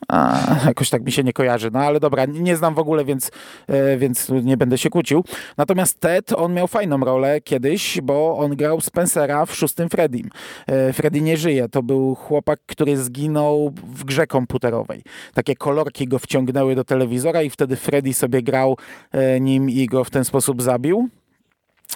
A, 0.07 0.39
jakoś 0.65 0.89
tak 0.89 1.05
mi 1.05 1.11
się 1.11 1.23
nie 1.23 1.33
kojarzy, 1.33 1.69
no 1.73 1.79
ale 1.79 1.99
dobra, 1.99 2.25
nie 2.25 2.57
znam 2.57 2.75
w 2.75 2.79
ogóle, 2.79 3.05
więc, 3.05 3.31
e, 3.67 3.97
więc 3.97 4.29
nie 4.29 4.57
będę 4.57 4.77
się 4.77 4.89
kłócił. 4.89 5.23
Natomiast 5.57 5.99
Ted, 5.99 6.33
on 6.33 6.53
miał 6.53 6.67
fajną 6.67 6.99
rolę 6.99 7.41
kiedyś, 7.41 8.01
bo 8.01 8.37
on 8.37 8.55
grał 8.55 8.81
Spencera 8.81 9.45
w 9.45 9.55
szóstym 9.55 9.89
Freddym. 9.89 10.29
E, 10.67 10.93
Freddy 10.93 11.21
nie 11.21 11.37
żyje, 11.37 11.69
to 11.69 11.83
był 11.83 12.15
chłopak, 12.15 12.59
który 12.65 12.97
zginął 12.97 13.73
w 13.83 14.03
grze 14.03 14.27
komputerowej. 14.27 15.03
Takie 15.33 15.55
kolorki 15.55 16.07
go 16.07 16.19
wciągnęły 16.19 16.46
wciągnęły 16.47 16.75
do 16.75 16.83
telewizora 16.83 17.41
i 17.41 17.49
wtedy 17.49 17.75
Freddy 17.75 18.13
sobie 18.13 18.41
grał 18.41 18.77
e, 19.11 19.39
nim 19.39 19.69
i 19.69 19.85
go 19.85 20.03
w 20.03 20.09
ten 20.09 20.25
sposób 20.25 20.61
zabił. 20.61 21.09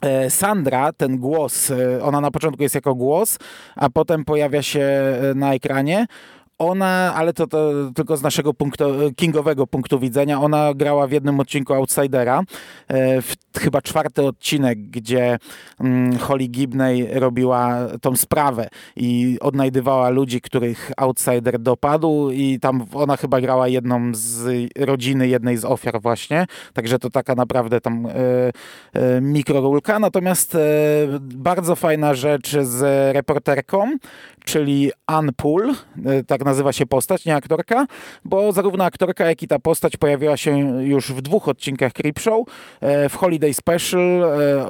E, 0.02 0.30
Sandra, 0.30 0.94
ten 0.94 1.18
głos, 1.18 1.72
e, 1.72 2.04
ona 2.04 2.22
na 2.22 2.32
początku 2.32 2.64
jest 2.64 2.76
jako 2.76 2.96
głos, 2.96 3.38
a 3.76 3.90
potem 3.90 4.26
pojawia 4.26 4.62
się 4.62 4.90
na 5.36 5.54
ekranie 5.54 6.06
ona, 6.62 7.14
ale 7.16 7.34
to, 7.34 7.48
to, 7.48 7.72
tylko 7.96 8.18
z 8.18 8.22
naszego 8.22 8.54
punktu, 8.54 8.86
kingowego 9.16 9.68
punktu 9.68 10.00
widzenia, 10.00 10.42
ona 10.42 10.74
grała 10.74 11.08
w 11.08 11.12
jednym 11.12 11.40
odcinku 11.40 11.74
Outsidera, 11.74 12.44
e, 12.88 13.22
w, 13.22 13.36
chyba 13.60 13.82
czwarty 13.82 14.24
odcinek, 14.24 14.80
gdzie 14.80 15.38
mm, 15.80 16.18
Holly 16.18 16.48
Gibney 16.48 17.08
robiła 17.20 17.88
tą 18.02 18.16
sprawę 18.16 18.68
i 18.96 19.38
odnajdywała 19.42 20.10
ludzi, 20.10 20.42
których 20.42 20.92
Outsider 20.98 21.60
dopadł 21.60 22.30
i 22.30 22.60
tam 22.60 22.86
ona 22.94 23.18
chyba 23.18 23.42
grała 23.42 23.68
jedną 23.68 24.12
z 24.14 24.70
rodziny 24.78 25.28
jednej 25.28 25.58
z 25.58 25.66
ofiar 25.66 26.02
właśnie, 26.02 26.46
także 26.74 27.00
to 27.00 27.10
taka 27.10 27.36
naprawdę 27.36 27.82
tam 27.82 28.06
e, 28.06 28.12
e, 28.94 29.22
mikrorulka, 29.22 30.00
natomiast 30.00 30.56
e, 30.56 30.60
bardzo 31.22 31.76
fajna 31.76 32.14
rzecz 32.14 32.58
z 32.62 32.82
reporterką, 33.16 33.98
czyli 34.46 34.92
Ann 35.08 35.30
Pool, 35.38 35.70
e, 36.06 36.24
tak 36.24 36.46
nazywa 36.52 36.74
się 36.74 36.86
postać, 36.86 37.26
nie 37.26 37.36
aktorka, 37.36 37.86
bo 38.26 38.52
zarówno 38.52 38.84
aktorka, 38.84 39.26
jak 39.26 39.44
i 39.44 39.48
ta 39.48 39.60
postać 39.60 39.98
pojawiła 39.98 40.38
się 40.38 40.60
już 40.82 41.12
w 41.12 41.22
dwóch 41.22 41.48
odcinkach 41.48 41.94
Creepshow. 41.94 42.48
E, 42.82 43.10
w 43.10 43.16
Holiday 43.16 43.54
Special 43.54 44.24
e, 44.24 44.66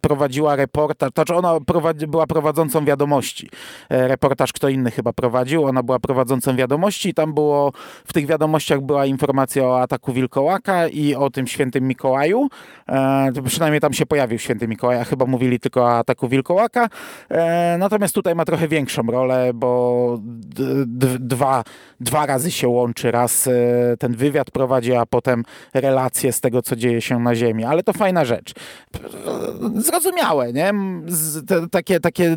prowadziła 0.00 0.56
reportaż, 0.56 1.10
to 1.14 1.22
znaczy 1.22 1.34
ona 1.34 1.60
prowadzi, 1.60 2.06
była 2.06 2.26
prowadzącą 2.26 2.84
wiadomości. 2.84 3.50
Reportaż 3.90 4.52
kto 4.52 4.68
inny 4.68 4.90
chyba 4.90 5.12
prowadził, 5.12 5.64
ona 5.64 5.82
była 5.82 5.98
prowadzącą 5.98 6.56
wiadomości 6.56 7.08
i 7.08 7.14
tam 7.14 7.34
było, 7.34 7.72
w 8.04 8.12
tych 8.12 8.26
wiadomościach 8.26 8.80
była 8.80 9.06
informacja 9.06 9.64
o 9.64 9.80
ataku 9.80 10.12
Wilkołaka 10.12 10.88
i 10.88 11.14
o 11.14 11.30
tym 11.30 11.46
świętym 11.46 11.88
Mikołaju. 11.88 12.48
Przynajmniej 13.46 13.80
tam 13.80 13.92
się 13.92 14.06
pojawił 14.06 14.38
święty 14.38 14.68
Mikołaj, 14.68 15.00
a 15.00 15.04
chyba 15.04 15.26
mówili 15.26 15.60
tylko 15.60 15.80
o 15.80 15.98
ataku 15.98 16.28
Wilkołaka. 16.28 16.88
Natomiast 17.78 18.14
tutaj 18.14 18.34
ma 18.34 18.44
trochę 18.44 18.68
większą 18.68 19.02
rolę, 19.02 19.50
bo 19.54 20.18
dwa, 21.18 21.64
dwa 22.00 22.26
razy 22.26 22.50
się 22.50 22.68
łączy. 22.68 23.10
Raz 23.10 23.46
e, 23.46 23.52
ten 23.98 24.14
wywiad 24.14 24.50
prowadzi, 24.50 24.94
a 24.94 25.06
potem 25.06 25.42
relacje 25.74 26.32
z 26.32 26.40
tego, 26.40 26.62
co 26.62 26.76
dzieje 26.76 27.00
się 27.00 27.20
na 27.20 27.34
Ziemi. 27.34 27.64
Ale 27.64 27.82
to 27.82 27.92
fajna 27.92 28.24
rzecz. 28.24 28.54
Zrozumiałe, 29.76 30.52
nie? 30.52 30.72
takie 31.70 32.00
takie 32.00 32.36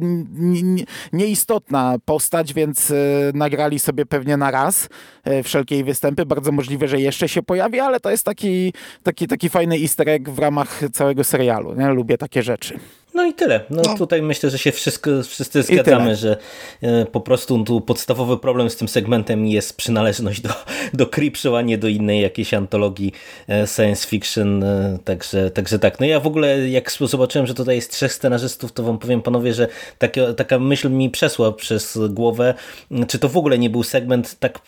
nieistotna 1.14 1.96
postać, 2.06 2.54
więc 2.54 2.92
e, 2.92 2.96
nagrali 3.34 3.80
sobie 3.80 4.06
pewnie 4.06 4.38
na 4.38 4.52
raz 4.52 4.90
e, 5.24 5.44
wszelkie 5.44 5.84
występy. 5.84 6.26
Bardzo 6.26 6.52
możliwe, 6.52 6.88
że 6.88 7.00
jeszcze 7.00 7.30
się 7.30 7.42
pojawi, 7.42 7.80
ale 7.80 8.00
to 8.00 8.12
jest 8.12 8.26
taki, 8.26 8.74
taki, 9.04 9.28
taki 9.28 9.50
fajny 9.50 9.76
easter 9.76 10.10
egg 10.10 10.30
w 10.30 10.40
ramach 10.40 10.82
całego 10.94 11.24
serialu. 11.24 11.74
Nie? 11.74 11.90
Lubię 11.90 12.18
takie 12.18 12.44
rzeczy. 12.44 12.80
No 13.20 13.26
i 13.26 13.34
tyle. 13.34 13.60
No, 13.70 13.82
no, 13.86 13.98
tutaj 13.98 14.22
myślę, 14.22 14.50
że 14.50 14.58
się 14.58 14.72
wszystko, 14.72 15.12
wszyscy 15.24 15.64
zgadzamy, 15.64 16.16
że 16.16 16.38
e, 16.82 17.06
po 17.06 17.22
prostu 17.22 17.64
tu 17.64 17.82
podstawowy 17.82 18.38
problem 18.38 18.70
z 18.70 18.76
tym 18.76 18.88
segmentem 18.88 19.48
jest 19.48 19.78
przynależność 19.78 20.42
do, 20.42 20.50
do 20.94 21.08
Creepshow, 21.08 21.56
a 21.56 21.62
nie 21.62 21.78
do 21.78 21.88
innej 21.88 22.22
jakiejś 22.22 22.54
antologii 22.54 23.14
e, 23.50 23.68
science 23.68 24.08
fiction. 24.08 24.64
E, 24.64 25.00
także, 25.04 25.52
także 25.52 25.80
tak. 25.80 26.00
No 26.00 26.06
ja 26.06 26.20
w 26.20 26.28
ogóle 26.28 26.70
jak 26.70 26.92
zobaczyłem, 26.92 27.48
że 27.48 27.54
tutaj 27.54 27.76
jest 27.76 27.92
trzech 27.92 28.14
scenarzystów, 28.14 28.72
to 28.72 28.84
wam 28.84 28.98
powiem 28.98 29.22
panowie, 29.22 29.54
że 29.54 29.68
taka, 29.98 30.34
taka 30.34 30.60
myśl 30.60 30.90
mi 30.90 31.10
przesła 31.10 31.52
przez 31.52 32.00
głowę, 32.10 32.54
czy 33.08 33.20
to 33.20 33.30
w 33.30 33.38
ogóle 33.38 33.60
nie 33.60 33.70
był 33.70 33.84
segment 33.84 34.40
tak 34.40 34.60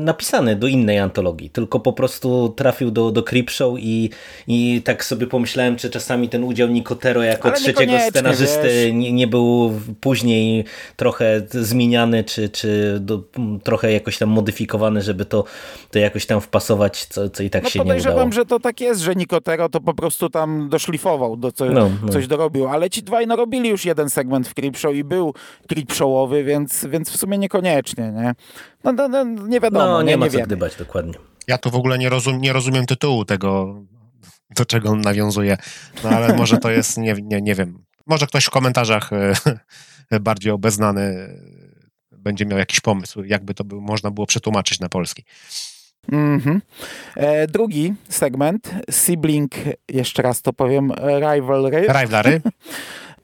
napisany 0.00 0.56
do 0.56 0.66
innej 0.66 0.98
antologii, 0.98 1.50
tylko 1.50 1.80
po 1.80 1.92
prostu 1.92 2.48
trafił 2.56 2.90
do, 2.90 3.10
do 3.10 3.22
Creepshow 3.22 3.78
i, 3.78 4.10
i 4.48 4.82
tak 4.84 5.04
sobie 5.04 5.26
pomyślałem, 5.26 5.76
czy 5.76 5.90
czasami 5.90 6.28
ten 6.28 6.44
udział 6.44 6.68
Nicotero 6.68 7.22
jako 7.22 7.50
trzeci 7.50 7.77
trzeciego 7.86 8.10
scenarzysty 8.10 8.92
nie, 8.94 9.12
nie, 9.12 9.26
był 9.26 9.80
później 10.00 10.64
trochę 10.96 11.42
zmieniany, 11.50 12.24
czy, 12.24 12.48
czy 12.48 12.98
do, 13.00 13.22
trochę 13.64 13.92
jakoś 13.92 14.18
tam 14.18 14.28
modyfikowany, 14.28 15.02
żeby 15.02 15.24
to, 15.24 15.44
to 15.90 15.98
jakoś 15.98 16.26
tam 16.26 16.40
wpasować, 16.40 17.04
co, 17.04 17.30
co 17.30 17.42
i 17.42 17.50
tak 17.50 17.62
no 17.62 17.70
się 17.70 17.78
nie 17.78 17.82
udało. 17.82 17.98
Podejrzewam, 17.98 18.32
że 18.32 18.44
to 18.44 18.60
tak 18.60 18.80
jest, 18.80 19.00
że 19.00 19.14
Nicotero 19.14 19.68
to 19.68 19.80
po 19.80 19.94
prostu 19.94 20.30
tam 20.30 20.68
doszlifował, 20.68 21.36
do 21.36 21.52
co, 21.52 21.64
no, 21.64 21.90
no. 22.02 22.08
coś 22.08 22.26
dorobił, 22.26 22.68
ale 22.68 22.90
ci 22.90 23.02
dwaj 23.02 23.26
no 23.26 23.36
robili 23.36 23.68
już 23.68 23.84
jeden 23.84 24.10
segment 24.10 24.48
w 24.48 24.54
Creepshow 24.54 24.94
i 24.94 25.04
był 25.04 25.34
Creepshowowy, 25.68 26.44
więc, 26.44 26.86
więc 26.86 27.10
w 27.10 27.16
sumie 27.16 27.38
niekoniecznie, 27.38 28.12
nie? 28.12 28.34
No, 28.84 28.92
no, 28.92 29.08
no 29.08 29.24
nie 29.24 29.60
wiadomo. 29.60 29.84
No, 29.84 30.02
nie, 30.02 30.08
nie 30.08 30.16
ma 30.16 30.26
nie 30.26 30.32
co 30.32 30.38
gdybać, 30.38 30.76
dokładnie. 30.76 31.14
Ja 31.48 31.58
tu 31.58 31.70
w 31.70 31.74
ogóle 31.74 31.98
nie, 31.98 32.08
rozum, 32.08 32.40
nie 32.40 32.52
rozumiem 32.52 32.86
tytułu 32.86 33.24
tego 33.24 33.74
do 34.50 34.64
czego 34.64 34.90
on 34.90 35.00
nawiązuje. 35.00 35.56
No 36.04 36.10
ale 36.10 36.36
może 36.36 36.58
to 36.58 36.70
jest, 36.70 36.98
nie, 36.98 37.14
nie, 37.22 37.42
nie 37.42 37.54
wiem, 37.54 37.84
może 38.06 38.26
ktoś 38.26 38.44
w 38.44 38.50
komentarzach 38.50 39.10
e, 39.12 40.20
bardziej 40.20 40.52
obeznany 40.52 41.02
e, 41.02 42.18
będzie 42.18 42.46
miał 42.46 42.58
jakiś 42.58 42.80
pomysł, 42.80 43.24
jakby 43.24 43.54
to 43.54 43.64
by 43.64 43.76
można 43.80 44.10
było 44.10 44.26
przetłumaczyć 44.26 44.80
na 44.80 44.88
polski. 44.88 45.24
Mm 46.12 46.40
-hmm. 46.40 46.60
e, 47.16 47.46
drugi 47.46 47.94
segment, 48.08 48.74
sibling, 48.90 49.52
jeszcze 49.88 50.22
raz 50.22 50.42
to 50.42 50.52
powiem, 50.52 50.92
rivalry. 51.20 51.86
Rivalry. 52.00 52.40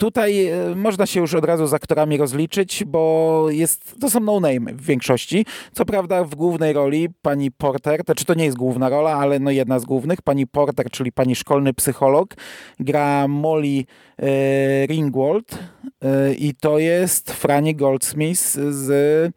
Tutaj 0.04 0.46
e, 0.46 0.74
można 0.74 1.06
się 1.06 1.20
już 1.20 1.34
od 1.34 1.44
razu 1.44 1.66
z 1.66 1.74
aktorami 1.74 2.16
rozliczyć, 2.16 2.84
bo 2.84 3.46
jest, 3.50 3.94
to 4.00 4.10
są 4.10 4.20
no-name 4.20 4.72
w 4.72 4.82
większości. 4.82 5.46
Co 5.72 5.84
prawda 5.84 6.24
w 6.24 6.34
głównej 6.34 6.72
roli 6.72 7.08
pani 7.22 7.50
Porter, 7.50 8.04
to 8.04 8.14
czy 8.14 8.24
to 8.24 8.34
nie 8.34 8.44
jest 8.44 8.56
główna 8.56 8.88
rola, 8.88 9.12
ale 9.12 9.38
no 9.38 9.50
jedna 9.50 9.78
z 9.78 9.84
głównych, 9.84 10.22
pani 10.22 10.46
Porter, 10.46 10.90
czyli 10.90 11.12
pani 11.12 11.34
szkolny 11.36 11.74
psycholog, 11.74 12.34
gra 12.80 13.28
Molly 13.28 13.84
e, 14.18 14.86
Ringwald 14.86 15.58
e, 16.02 16.34
i 16.34 16.54
to 16.54 16.78
jest 16.78 17.32
Franny 17.32 17.74
Goldsmith 17.74 18.42
z. 18.70 19.32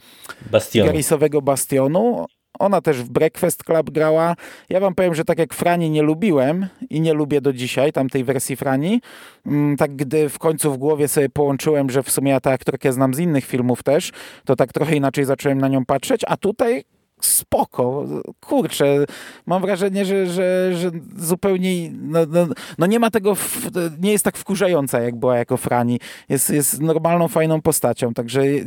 Garrisowego 0.85 1.41
Bastionu 1.41 2.25
Ona 2.59 2.81
też 2.81 3.03
w 3.03 3.09
Breakfast 3.09 3.63
Club 3.63 3.89
grała. 3.89 4.35
Ja 4.69 4.79
wam 4.79 4.95
powiem, 4.95 5.15
że 5.15 5.25
tak 5.25 5.39
jak 5.39 5.53
Frani 5.53 5.89
nie 5.89 6.01
lubiłem 6.01 6.67
i 6.89 7.01
nie 7.01 7.13
lubię 7.13 7.41
do 7.41 7.53
dzisiaj 7.53 7.93
tamtej 7.93 8.23
wersji 8.23 8.55
Frani, 8.55 9.01
mm, 9.45 9.77
tak 9.77 9.95
gdy 9.95 10.29
w 10.29 10.39
końcu 10.39 10.73
w 10.73 10.77
głowie 10.77 11.07
sobie 11.07 11.29
połączyłem, 11.29 11.89
że 11.89 12.03
w 12.03 12.11
sumie 12.11 12.31
ja 12.31 12.39
tę 12.39 12.51
aktorkę 12.51 12.93
znam 12.93 13.13
z 13.13 13.19
innych 13.19 13.45
filmów 13.45 13.83
też, 13.83 14.11
to 14.45 14.55
tak 14.55 14.73
trochę 14.73 14.95
inaczej 14.95 15.25
zacząłem 15.25 15.57
na 15.57 15.67
nią 15.67 15.85
patrzeć, 15.85 16.21
a 16.27 16.37
tutaj 16.37 16.83
spoko, 17.21 18.05
kurczę, 18.39 19.05
mam 19.45 19.61
wrażenie, 19.61 20.05
że, 20.05 20.27
że, 20.27 20.71
że 20.75 20.91
zupełnie, 21.17 21.91
no, 21.91 22.19
no, 22.29 22.47
no, 22.77 22.85
nie 22.85 22.99
ma 22.99 23.11
tego, 23.11 23.35
w, 23.35 23.69
nie 23.99 24.11
jest 24.11 24.23
tak 24.23 24.37
wkurzająca, 24.37 24.99
jak 24.99 25.15
była 25.15 25.37
jako 25.37 25.57
Frani, 25.57 25.99
jest, 26.29 26.49
jest 26.49 26.81
normalną, 26.81 27.27
fajną 27.27 27.61
postacią, 27.61 28.13
także 28.13 28.41
y, 28.41 28.65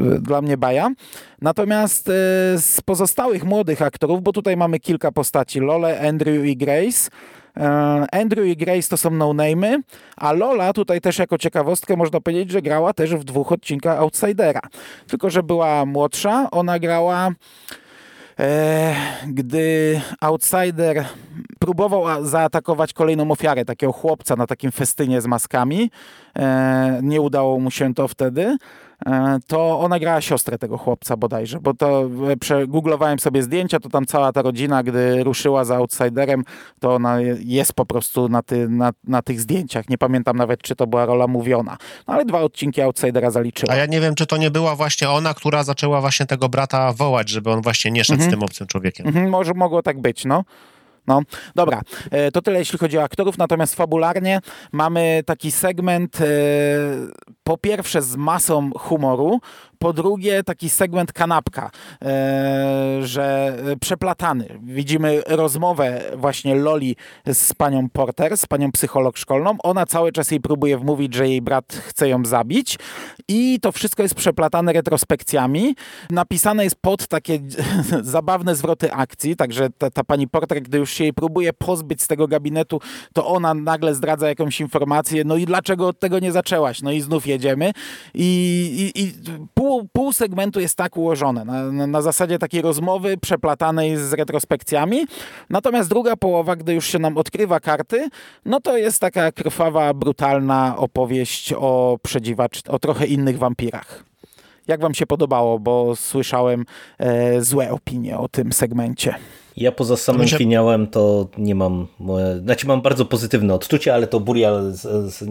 y, 0.00 0.20
dla 0.20 0.42
mnie 0.42 0.56
baja. 0.56 0.90
Natomiast 1.40 2.08
y, 2.08 2.12
z 2.56 2.80
pozostałych 2.84 3.44
młodych 3.44 3.82
aktorów, 3.82 4.22
bo 4.22 4.32
tutaj 4.32 4.56
mamy 4.56 4.80
kilka 4.80 5.12
postaci, 5.12 5.60
Lole, 5.60 6.08
Andrew 6.08 6.44
i 6.44 6.56
Grace, 6.56 7.10
Andrew 8.12 8.46
i 8.46 8.56
Grace 8.56 8.88
to 8.88 8.96
są 8.96 9.10
no-name'y, 9.10 9.82
a 10.16 10.32
Lola 10.32 10.72
tutaj 10.72 11.00
też 11.00 11.18
jako 11.18 11.38
ciekawostkę 11.38 11.96
można 11.96 12.20
powiedzieć, 12.20 12.50
że 12.50 12.62
grała 12.62 12.92
też 12.92 13.14
w 13.14 13.24
dwóch 13.24 13.52
odcinkach 13.52 13.98
Outsidera. 13.98 14.60
Tylko, 15.06 15.30
że 15.30 15.42
była 15.42 15.86
młodsza, 15.86 16.48
ona 16.50 16.78
grała 16.78 17.30
e, 18.40 18.94
gdy 19.26 20.00
Outsider 20.20 21.04
próbował 21.58 22.24
zaatakować 22.24 22.92
kolejną 22.92 23.30
ofiarę, 23.30 23.64
takiego 23.64 23.92
chłopca 23.92 24.36
na 24.36 24.46
takim 24.46 24.72
festynie 24.72 25.20
z 25.20 25.26
maskami. 25.26 25.90
E, 26.38 27.00
nie 27.02 27.20
udało 27.20 27.60
mu 27.60 27.70
się 27.70 27.94
to 27.94 28.08
wtedy. 28.08 28.56
E, 29.06 29.38
to 29.46 29.80
ona 29.80 29.98
grała 29.98 30.20
siostrę 30.20 30.58
tego 30.58 30.78
chłopca 30.78 31.16
bodajże, 31.16 31.60
bo 31.60 31.74
to 31.74 32.10
e, 32.30 32.36
przegooglowałem 32.36 33.18
sobie 33.18 33.42
zdjęcia, 33.42 33.80
to 33.80 33.88
tam 33.88 34.06
cała 34.06 34.32
ta 34.32 34.42
rodzina, 34.42 34.82
gdy 34.82 35.24
ruszyła 35.24 35.64
za 35.64 35.76
Outsiderem, 35.76 36.44
to 36.80 36.94
ona 36.94 37.20
jest 37.38 37.72
po 37.72 37.86
prostu 37.86 38.28
na, 38.28 38.42
ty, 38.42 38.68
na, 38.68 38.92
na 39.04 39.22
tych 39.22 39.40
zdjęciach. 39.40 39.88
Nie 39.88 39.98
pamiętam 39.98 40.36
nawet, 40.36 40.62
czy 40.62 40.76
to 40.76 40.86
była 40.86 41.06
rola 41.06 41.26
mówiona. 41.26 41.76
No 42.08 42.14
ale 42.14 42.24
dwa 42.24 42.40
odcinki 42.40 42.82
Outsidera 42.82 43.30
zaliczyła. 43.30 43.72
A 43.72 43.76
ja 43.76 43.86
nie 43.86 44.00
wiem, 44.00 44.14
czy 44.14 44.26
to 44.26 44.36
nie 44.36 44.50
była 44.50 44.76
właśnie 44.76 45.10
ona, 45.10 45.34
która 45.34 45.62
zaczęła 45.62 46.00
właśnie 46.00 46.26
tego 46.26 46.48
brata 46.48 46.92
wołać, 46.92 47.28
żeby 47.28 47.50
on 47.50 47.62
właśnie 47.62 47.90
nie 47.90 48.04
szedł 48.04 48.22
mhm. 48.22 48.30
z 48.30 48.34
tym 48.34 48.42
obcym 48.42 48.66
człowiekiem. 48.66 49.06
Mhm, 49.06 49.28
może 49.30 49.54
mogło 49.54 49.82
tak 49.82 50.00
być, 50.00 50.24
no. 50.24 50.44
No, 51.06 51.22
dobra, 51.54 51.80
e, 52.10 52.32
to 52.32 52.42
tyle 52.42 52.58
jeśli 52.58 52.78
chodzi 52.78 52.98
o 52.98 53.02
aktorów, 53.02 53.38
natomiast 53.38 53.74
fabularnie 53.74 54.40
mamy 54.72 55.22
taki 55.26 55.50
segment 55.50 56.18
po 57.46 57.58
pierwsze 57.58 58.02
z 58.02 58.16
masą 58.16 58.70
humoru, 58.78 59.40
po 59.78 59.92
drugie 59.92 60.42
taki 60.42 60.70
segment 60.70 61.12
kanapka, 61.12 61.70
e, 62.02 62.98
że 63.02 63.56
przeplatany. 63.80 64.58
Widzimy 64.62 65.22
rozmowę 65.26 66.02
właśnie 66.16 66.54
Loli 66.54 66.96
z 67.26 67.54
panią 67.54 67.88
Porter, 67.90 68.36
z 68.36 68.46
panią 68.46 68.72
psycholog 68.72 69.18
szkolną. 69.18 69.56
Ona 69.62 69.86
cały 69.86 70.12
czas 70.12 70.30
jej 70.30 70.40
próbuje 70.40 70.78
wmówić, 70.78 71.14
że 71.14 71.28
jej 71.28 71.42
brat 71.42 71.82
chce 71.86 72.08
ją 72.08 72.24
zabić 72.24 72.78
i 73.28 73.58
to 73.62 73.72
wszystko 73.72 74.02
jest 74.02 74.14
przeplatane 74.14 74.72
retrospekcjami. 74.72 75.74
Napisane 76.10 76.64
jest 76.64 76.76
pod 76.80 77.06
takie 77.06 77.38
zabawne 78.16 78.54
zwroty 78.54 78.92
akcji, 78.92 79.36
także 79.36 79.70
ta, 79.78 79.90
ta 79.90 80.04
pani 80.04 80.28
Porter, 80.28 80.62
gdy 80.62 80.78
już 80.78 80.90
się 80.90 81.04
jej 81.04 81.12
próbuje 81.12 81.52
pozbyć 81.52 82.02
z 82.02 82.06
tego 82.06 82.28
gabinetu, 82.28 82.80
to 83.12 83.26
ona 83.26 83.54
nagle 83.54 83.94
zdradza 83.94 84.28
jakąś 84.28 84.60
informację, 84.60 85.24
no 85.24 85.36
i 85.36 85.46
dlaczego 85.46 85.88
od 85.88 85.98
tego 86.00 86.18
nie 86.18 86.32
zaczęłaś? 86.32 86.82
No 86.82 86.92
i 86.92 87.00
znów 87.00 87.26
jedziemy 87.36 87.72
i, 88.14 88.92
i, 88.94 89.02
i 89.02 89.12
pół, 89.54 89.88
pół 89.92 90.12
segmentu 90.12 90.60
jest 90.60 90.76
tak 90.76 90.96
ułożone, 90.96 91.44
na, 91.44 91.72
na, 91.72 91.86
na, 91.86 92.02
zasadzie 92.02 92.38
takiej 92.38 92.62
rozmowy 92.62 93.16
przeplatanej 93.16 93.96
z 93.96 94.12
retrospekcjami, 94.12 95.06
natomiast 95.50 95.88
druga 95.88 96.16
połowa, 96.16 96.56
gdy 96.56 96.74
już 96.74 96.86
się 96.86 96.98
nam 96.98 97.18
odkrywa 97.18 97.60
karty, 97.60 98.08
no 98.44 98.60
to 98.60 98.76
jest 98.76 99.00
taka 99.00 99.32
krwawa, 99.32 99.94
brutalna 99.94 100.74
opowieść 100.76 101.52
o 101.52 101.98
przedziwacz, 102.02 102.62
o 102.68 102.78
trochę 102.78 103.06
innych 103.06 103.38
wampirach. 103.38 104.04
Jak 104.68 104.80
wam 104.80 104.94
się 104.94 105.06
podobało, 105.06 105.58
bo 105.58 105.96
słyszałem 105.96 106.64
e, 106.98 107.42
złe 107.42 107.70
opinie 107.70 108.18
o 108.18 108.28
tym 108.28 108.52
segmencie. 108.52 109.14
Ja 109.56 109.72
poza 109.72 109.96
samym 109.96 110.28
finałem 110.28 110.86
to 110.86 111.28
nie 111.38 111.54
mam, 111.54 111.86
znaczy 112.42 112.66
mam 112.66 112.82
bardzo 112.82 113.04
pozytywne 113.04 113.54
odczucie, 113.54 113.94
ale 113.94 114.06
to 114.06 114.20
Burial, 114.20 114.72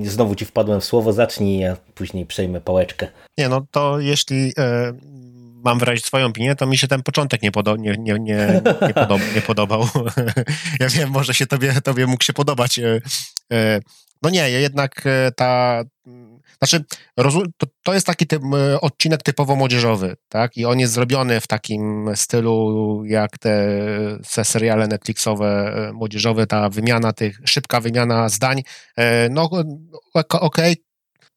znowu 0.04 0.36
ci 0.36 0.46
wpadłem 0.46 0.82
w 0.82 0.86
słowo, 0.86 1.14
zacznij, 1.14 1.60
ja 1.60 1.78
później 1.96 2.26
przejmę 2.26 2.62
pałeczkę. 2.62 3.08
Nie 3.38 3.50
no, 3.50 3.66
to 3.72 4.00
jeśli 4.00 4.54
e, 4.58 4.94
mam 5.66 5.80
wyrazić 5.80 6.06
swoją 6.06 6.26
opinię, 6.26 6.56
to 6.56 6.66
mi 6.66 6.78
się 6.78 6.88
ten 6.88 7.04
początek 7.04 7.42
nie, 7.42 7.52
podo 7.52 7.76
nie, 7.76 7.96
nie, 8.00 8.14
nie, 8.14 8.62
nie, 8.82 8.94
podob 8.94 9.22
nie 9.36 9.42
podobał. 9.42 9.88
ja 10.80 10.90
wiem, 10.90 11.10
może 11.10 11.34
się 11.34 11.46
tobie, 11.46 11.74
tobie 11.84 12.08
mógł 12.08 12.24
się 12.24 12.34
podobać. 12.34 12.80
E, 12.80 13.02
e, 13.54 13.80
no 14.22 14.30
nie, 14.30 14.50
jednak 14.50 15.04
e, 15.06 15.32
ta 15.32 15.84
znaczy, 16.58 16.84
to, 17.58 17.68
to 17.84 17.94
jest 17.94 18.08
taki 18.08 18.28
typ, 18.28 18.42
odcinek 18.82 19.24
typowo 19.24 19.56
młodzieżowy, 19.56 20.16
tak? 20.30 20.58
I 20.58 20.66
on 20.66 20.80
jest 20.80 20.94
zrobiony 20.94 21.42
w 21.42 21.48
takim 21.48 22.10
stylu, 22.16 23.02
jak 23.06 23.38
te, 23.38 23.68
te 24.36 24.46
seriale 24.46 24.88
Netflixowe 24.88 25.74
e, 25.90 25.94
młodzieżowe, 25.94 26.48
ta 26.48 26.70
wymiana 26.70 27.14
tych, 27.14 27.40
szybka 27.46 27.82
wymiana 27.82 28.30
zdań. 28.30 28.64
E, 28.98 29.30
no, 29.30 29.44
okej, 30.14 30.40
okay, 30.42 30.76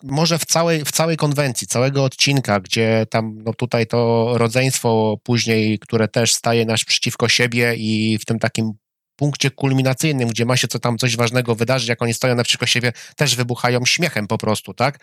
może 0.02 0.38
w 0.38 0.44
całej, 0.44 0.84
w 0.84 0.92
całej 0.92 1.16
konwencji, 1.16 1.66
całego 1.66 2.04
odcinka, 2.04 2.60
gdzie 2.60 3.06
tam 3.10 3.38
no 3.44 3.54
tutaj 3.54 3.86
to 3.86 4.32
rodzeństwo 4.38 5.16
później, 5.22 5.78
które 5.78 6.08
też 6.08 6.34
staje 6.34 6.66
nasz 6.66 6.84
przeciwko 6.84 7.28
siebie 7.28 7.74
i 7.76 8.18
w 8.18 8.24
tym 8.24 8.38
takim 8.38 8.72
punkcie 9.18 9.50
kulminacyjnym, 9.50 10.28
gdzie 10.28 10.44
ma 10.44 10.56
się 10.56 10.68
co 10.68 10.78
tam 10.78 10.98
coś 10.98 11.16
ważnego 11.16 11.54
wydarzyć, 11.54 11.88
jak 11.88 12.02
oni 12.02 12.14
stoją 12.14 12.34
naprzeciwko 12.34 12.66
siebie, 12.66 12.92
też 13.16 13.36
wybuchają 13.36 13.86
śmiechem 13.86 14.26
po 14.26 14.38
prostu, 14.38 14.74
tak? 14.74 14.98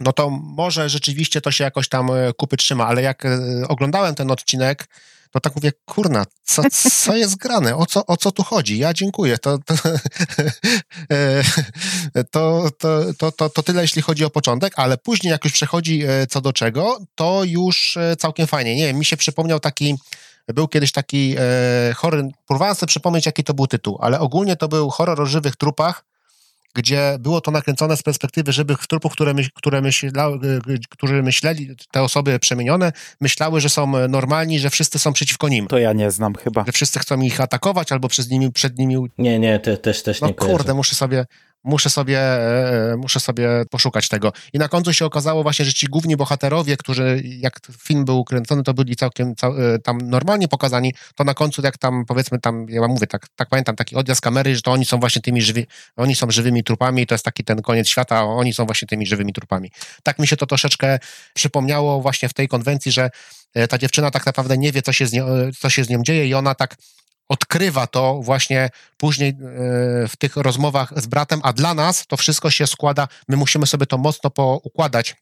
No 0.00 0.12
to 0.12 0.30
może 0.30 0.88
rzeczywiście 0.88 1.40
to 1.40 1.50
się 1.50 1.64
jakoś 1.64 1.88
tam 1.88 2.10
e, 2.10 2.32
kupy 2.36 2.56
trzyma, 2.56 2.86
ale 2.86 3.02
jak 3.02 3.24
e, 3.24 3.38
oglądałem 3.68 4.14
ten 4.14 4.30
odcinek, 4.30 4.88
to 5.30 5.40
tak 5.40 5.56
mówię, 5.56 5.72
kurna, 5.84 6.24
co, 6.44 6.62
co 7.04 7.16
jest 7.16 7.36
grane? 7.36 7.76
O 7.76 7.86
co, 7.86 8.06
o 8.06 8.16
co 8.16 8.32
tu 8.32 8.42
chodzi? 8.42 8.78
Ja 8.78 8.94
dziękuję. 8.94 9.38
To, 9.38 9.58
to, 9.58 9.74
e, 11.12 12.24
to, 12.30 12.70
to, 13.18 13.32
to, 13.32 13.50
to, 13.50 13.62
tyle, 13.62 13.82
jeśli 13.82 14.02
chodzi 14.02 14.24
o 14.24 14.30
początek, 14.30 14.72
ale 14.76 14.98
później, 14.98 15.30
jak 15.30 15.44
już 15.44 15.52
przechodzi 15.52 16.02
co 16.30 16.40
do 16.40 16.52
czego, 16.52 16.98
to 17.14 17.44
już 17.44 17.98
całkiem 18.18 18.46
fajnie. 18.46 18.76
Nie 18.76 18.86
wiem, 18.86 18.96
mi 18.96 19.04
się 19.04 19.16
przypomniał 19.16 19.60
taki 19.60 19.94
był 20.54 20.68
kiedyś 20.68 20.92
taki 20.92 21.34
e, 21.38 21.94
horror, 21.94 22.24
próbowałem 22.46 22.74
sobie 22.74 22.88
przypomnieć, 22.88 23.26
jaki 23.26 23.44
to 23.44 23.54
był 23.54 23.66
tytuł, 23.66 23.98
ale 24.00 24.20
ogólnie 24.20 24.56
to 24.56 24.68
był 24.68 24.90
horror 24.90 25.20
o 25.20 25.26
żywych 25.26 25.56
trupach, 25.56 26.04
gdzie 26.76 27.16
było 27.20 27.40
to 27.40 27.50
nakręcone 27.50 27.96
z 27.96 28.02
perspektywy 28.02 28.52
żywych 28.52 28.86
trupów, 28.86 29.12
które, 29.12 29.34
my, 29.34 29.42
które 29.54 29.78
e, 29.78 29.82
którzy 30.90 31.22
myśleli, 31.22 31.76
te 31.90 32.02
osoby 32.02 32.38
przemienione, 32.38 32.92
myślały, 33.20 33.60
że 33.60 33.68
są 33.68 34.08
normalni, 34.08 34.58
że 34.58 34.70
wszyscy 34.70 34.98
są 34.98 35.12
przeciwko 35.12 35.48
nim. 35.48 35.66
To 35.66 35.78
ja 35.78 35.92
nie 35.92 36.10
znam 36.10 36.34
chyba. 36.34 36.64
Że 36.66 36.72
wszyscy 36.72 36.98
chcą 36.98 37.20
ich 37.20 37.40
atakować 37.40 37.92
albo 37.92 38.08
przez 38.08 38.30
nimi, 38.30 38.52
przed 38.52 38.78
nimi... 38.78 38.96
Nie, 39.18 39.38
nie, 39.38 39.58
te, 39.58 39.76
też, 39.76 40.02
też 40.02 40.20
no, 40.20 40.26
nie 40.26 40.34
kurde, 40.34 40.54
kojarzę. 40.54 40.74
muszę 40.74 40.94
sobie, 40.94 41.26
muszę 41.66 41.90
sobie, 41.90 42.20
e, 42.20 42.96
muszę 42.96 43.20
sobie 43.20 43.48
poszukać 43.70 44.08
tego. 44.08 44.32
I 44.52 44.58
na 44.58 44.68
końcu 44.68 44.92
się 44.92 45.04
okazało 45.04 45.42
właśnie, 45.42 45.64
że 45.64 45.72
ci 45.72 45.86
główni 45.86 46.16
bohaterowie, 46.16 46.76
którzy 46.76 47.22
jak 47.24 47.60
film 47.78 48.04
był 48.04 48.24
kręcony, 48.24 48.62
to 48.62 48.74
byli 48.74 48.96
całkiem 48.96 49.34
e, 49.42 49.78
tam 49.78 49.98
normalnie 49.98 50.48
pokazani, 50.48 50.94
to 51.14 51.24
na 51.24 51.34
końcu 51.34 51.62
jak 51.62 51.78
tam 51.78 52.04
powiedzmy 52.04 52.38
tam, 52.38 52.66
ja 52.68 52.88
mówię, 52.88 53.06
tak, 53.06 53.28
tak 53.36 53.48
pamiętam, 53.48 53.76
taki 53.76 53.96
odjazd 53.96 54.20
kamery, 54.20 54.56
że 54.56 54.62
to 54.62 54.72
oni 54.72 54.84
są 54.84 55.00
właśnie 55.00 55.22
tymi 55.22 55.42
żywi, 55.42 55.66
oni 55.96 56.14
są 56.14 56.30
żywymi 56.30 56.64
trupami, 56.64 57.06
to 57.06 57.14
jest 57.14 57.24
taki 57.24 57.44
ten 57.44 57.62
koniec 57.62 57.88
świata, 57.88 58.24
oni 58.24 58.52
są 58.52 58.66
właśnie 58.66 58.88
tymi 58.88 59.06
żywymi 59.06 59.32
trupami. 59.32 59.70
Tak 60.02 60.18
mi 60.18 60.26
się 60.26 60.36
to 60.36 60.46
troszeczkę 60.46 60.98
przypomniało 61.34 62.00
właśnie 62.00 62.28
w 62.28 62.34
tej 62.34 62.48
konwencji, 62.48 62.92
że 62.92 63.10
e, 63.54 63.68
ta 63.68 63.78
dziewczyna 63.78 64.10
tak 64.10 64.26
naprawdę 64.26 64.58
nie 64.58 64.72
wie, 64.72 64.82
co 64.82 64.92
się 64.92 65.06
z 65.06 65.12
co 65.58 65.70
się 65.70 65.84
z 65.84 65.88
nią 65.88 66.02
dzieje 66.02 66.28
i 66.28 66.34
ona 66.34 66.54
tak 66.54 66.76
odkrywa 67.28 67.86
to 67.86 68.20
właśnie 68.22 68.70
później 68.96 69.30
e, 69.30 69.34
w 70.08 70.16
tych 70.18 70.36
rozmowach 70.36 70.92
z 70.96 71.06
bratem, 71.06 71.40
a 71.42 71.52
dla 71.52 71.74
nas 71.74 72.06
to 72.06 72.16
wszystko 72.16 72.50
się 72.50 72.66
składa, 72.66 73.08
my 73.28 73.36
musimy 73.36 73.66
sobie 73.66 73.86
to 73.86 73.98
mocno 73.98 74.30
poukładać 74.30 75.16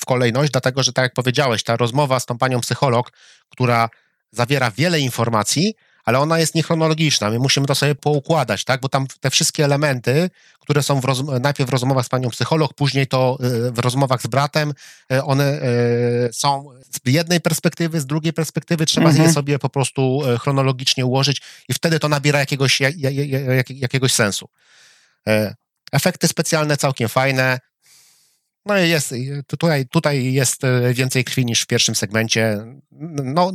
w 0.00 0.04
kolejność, 0.04 0.52
dlatego 0.52 0.82
że 0.82 0.92
tak 0.92 1.02
jak 1.02 1.14
powiedziałeś, 1.14 1.62
ta 1.62 1.76
rozmowa 1.76 2.20
z 2.20 2.26
tą 2.26 2.38
panią 2.38 2.60
psycholog, 2.60 3.12
która 3.48 3.88
zawiera 4.30 4.70
wiele 4.70 5.00
informacji, 5.00 5.74
ale 6.04 6.18
ona 6.18 6.38
jest 6.38 6.54
niechronologiczna. 6.54 7.30
My 7.30 7.38
musimy 7.38 7.66
to 7.66 7.74
sobie 7.74 7.94
poukładać, 7.94 8.64
tak? 8.64 8.80
Bo 8.80 8.88
tam 8.88 9.06
te 9.20 9.30
wszystkie 9.30 9.64
elementy, 9.64 10.30
które 10.60 10.82
są 10.82 11.00
w 11.00 11.04
roz... 11.04 11.22
najpierw 11.40 11.70
w 11.70 11.72
rozmowach 11.72 12.06
z 12.06 12.08
panią 12.08 12.30
psycholog, 12.30 12.74
później 12.74 13.06
to 13.06 13.38
y, 13.68 13.72
w 13.72 13.78
rozmowach 13.78 14.22
z 14.22 14.26
bratem, 14.26 14.74
y, 15.12 15.22
one 15.22 15.62
y, 15.62 16.32
są 16.32 16.68
z 16.90 17.10
jednej 17.10 17.40
perspektywy, 17.40 18.00
z 18.00 18.06
drugiej 18.06 18.32
perspektywy, 18.32 18.86
trzeba 18.86 19.08
mhm. 19.08 19.28
je 19.28 19.32
sobie 19.32 19.58
po 19.58 19.68
prostu 19.68 20.22
chronologicznie 20.40 21.06
ułożyć 21.06 21.42
i 21.68 21.74
wtedy 21.74 21.98
to 21.98 22.08
nabiera 22.08 22.38
jakiegoś, 22.38 22.80
jakiegoś 23.68 24.12
sensu. 24.12 24.48
Efekty 25.92 26.28
specjalne 26.28 26.76
całkiem 26.76 27.08
fajne. 27.08 27.60
No 28.66 28.78
i 28.78 28.88
jest, 28.88 29.14
tutaj, 29.46 29.86
tutaj 29.86 30.32
jest 30.32 30.62
więcej 30.92 31.24
krwi 31.24 31.46
niż 31.46 31.62
w 31.62 31.66
pierwszym 31.66 31.94
segmencie. 31.94 32.64
No, 33.24 33.52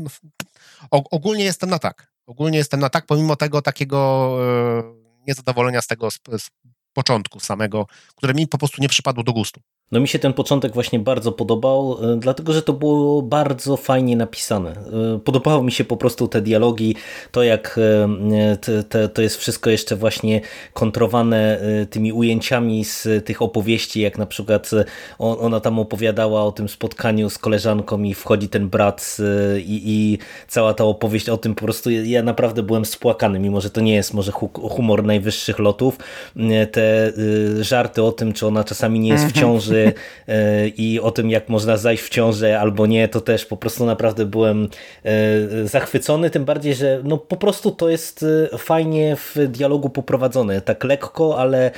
ogólnie 0.91 1.43
jestem 1.43 1.69
na 1.69 1.79
tak. 1.79 2.09
Ogólnie 2.29 2.57
jestem 2.57 2.79
na 2.79 2.89
tak, 2.89 3.05
pomimo 3.05 3.35
tego 3.35 3.61
takiego 3.61 4.29
e, 4.39 4.83
niezadowolenia 5.27 5.81
z 5.81 5.87
tego 5.87 6.11
z, 6.11 6.19
z 6.37 6.49
początku 6.93 7.39
samego, 7.39 7.85
które 8.15 8.33
mi 8.33 8.47
po 8.47 8.57
prostu 8.57 8.81
nie 8.81 8.89
przypadło 8.89 9.23
do 9.23 9.33
gustu. 9.33 9.61
No 9.91 9.99
mi 9.99 10.07
się 10.07 10.19
ten 10.19 10.33
początek 10.33 10.73
właśnie 10.73 10.99
bardzo 10.99 11.31
podobał, 11.31 11.97
e, 12.13 12.17
dlatego 12.17 12.53
że 12.53 12.61
to 12.61 12.73
było 12.73 13.21
bardzo 13.21 13.77
fajnie 13.77 14.15
napisane. 14.15 14.71
E, 14.71 15.19
podobało 15.19 15.63
mi 15.63 15.71
się 15.71 15.83
po 15.83 15.97
prostu 15.97 16.27
te 16.27 16.41
dialogi, 16.41 16.95
to 17.31 17.43
jak 17.43 17.79
e, 19.01 19.07
to 19.13 19.21
jest 19.21 19.37
wszystko 19.37 19.69
jeszcze 19.69 19.95
właśnie 19.95 20.41
kontrowane 20.73 21.59
tymi 21.89 22.13
ujęciami 22.13 22.85
z 22.85 23.25
tych 23.25 23.41
opowieści, 23.41 24.01
jak 24.01 24.17
na 24.17 24.25
przykład 24.25 24.71
ona 25.19 25.59
tam 25.59 25.79
opowiadała 25.79 26.43
o 26.43 26.51
tym 26.51 26.69
spotkaniu 26.69 27.29
z 27.29 27.37
koleżanką 27.37 28.03
i 28.03 28.13
wchodzi 28.13 28.49
ten 28.49 28.69
brat 28.69 29.17
i, 29.57 29.81
i 29.85 30.17
cała 30.47 30.73
ta 30.73 30.83
opowieść 30.83 31.29
o 31.29 31.37
tym 31.37 31.55
po 31.55 31.61
prostu 31.61 31.89
ja 31.89 32.23
naprawdę 32.23 32.63
byłem 32.63 32.85
spłakany, 32.85 33.39
mimo 33.39 33.61
że 33.61 33.69
to 33.69 33.81
nie 33.81 33.95
jest 33.95 34.13
może 34.13 34.31
humor 34.53 35.03
najwyższych 35.03 35.59
lotów. 35.59 35.97
Te 36.71 37.13
żarty 37.61 38.03
o 38.03 38.11
tym, 38.11 38.33
czy 38.33 38.47
ona 38.47 38.63
czasami 38.63 38.99
nie 38.99 39.09
jest 39.09 39.23
w 39.23 39.27
mhm. 39.27 39.45
E, 40.27 40.67
i 40.67 40.99
o 40.99 41.11
tym, 41.11 41.29
jak 41.29 41.49
można 41.49 41.77
zajść 41.77 42.03
w 42.03 42.09
ciążę 42.09 42.59
albo 42.59 42.87
nie, 42.87 43.07
to 43.07 43.21
też 43.21 43.45
po 43.45 43.57
prostu 43.57 43.85
naprawdę 43.85 44.25
byłem 44.25 44.67
e, 45.03 45.67
zachwycony, 45.67 46.29
tym 46.29 46.45
bardziej, 46.45 46.75
że 46.75 47.01
no 47.03 47.17
po 47.17 47.37
prostu 47.37 47.71
to 47.71 47.89
jest 47.89 48.25
e, 48.53 48.57
fajnie 48.57 49.15
w 49.15 49.47
dialogu 49.47 49.89
poprowadzone, 49.89 50.61
tak 50.61 50.83
lekko, 50.83 51.37
ale 51.37 51.71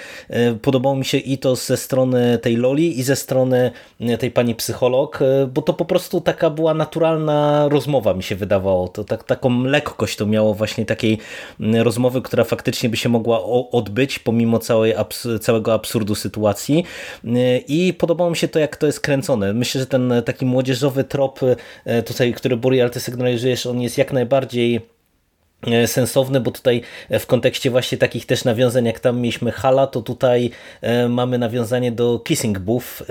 podobało 0.62 0.96
mi 0.96 1.06
się 1.06 1.18
i 1.18 1.38
to 1.38 1.56
ze 1.56 1.78
strony 1.78 2.38
tej 2.42 2.58
Loli 2.58 3.00
i 3.00 3.04
ze 3.04 3.16
strony 3.16 3.72
tej 4.20 4.32
pani 4.32 4.56
psycholog, 4.56 5.20
bo 5.54 5.62
to 5.62 5.74
po 5.74 5.86
prostu 5.86 6.22
taka 6.22 6.50
była 6.50 6.74
naturalna 6.74 7.68
rozmowa 7.70 8.14
mi 8.14 8.24
się 8.24 8.36
wydawało, 8.36 8.88
to 8.88 9.04
tak, 9.04 9.24
taką 9.24 9.64
lekkość 9.64 10.18
to 10.18 10.26
miało 10.26 10.54
właśnie 10.54 10.86
takiej 10.86 11.18
rozmowy, 11.60 12.22
która 12.22 12.44
faktycznie 12.44 12.90
by 12.90 12.98
się 12.98 13.10
mogła 13.10 13.44
odbyć 13.72 14.20
pomimo 14.20 14.60
całej, 14.60 14.94
całego 15.42 15.74
absurdu 15.74 16.16
sytuacji. 16.16 16.84
I 17.68 17.91
podobało 17.94 18.30
mi 18.30 18.38
się 18.38 18.48
to, 18.48 18.60
jak 18.60 18.78
to 18.78 18.86
jest 18.86 19.00
kręcone. 19.00 19.54
Myślę, 19.54 19.82
że 19.82 19.88
ten 19.88 20.14
taki 20.26 20.46
młodzieżowy 20.46 21.04
trop 21.04 21.40
e, 21.86 22.04
tutaj, 22.04 22.34
który 22.34 22.58
Burial 22.58 22.90
ty 22.90 23.00
sygnalizujesz, 23.00 23.66
on 23.66 23.82
jest 23.82 23.98
jak 23.98 24.14
najbardziej 24.14 24.82
E, 25.68 25.88
sensowny, 25.88 26.40
bo 26.40 26.52
tutaj 26.52 26.82
e, 27.10 27.20
w 27.20 27.28
kontekście 27.28 27.72
właśnie 27.72 27.98
takich 27.98 28.26
też 28.26 28.44
nawiązań, 28.44 28.86
jak 28.86 29.00
tam 29.00 29.20
mieliśmy 29.20 29.52
Hala, 29.52 29.88
to 29.88 30.02
tutaj 30.02 30.50
e, 30.82 31.08
mamy 31.08 31.38
nawiązanie 31.38 31.92
do 31.92 32.20
Kissing 32.20 32.60
Booth 32.60 33.04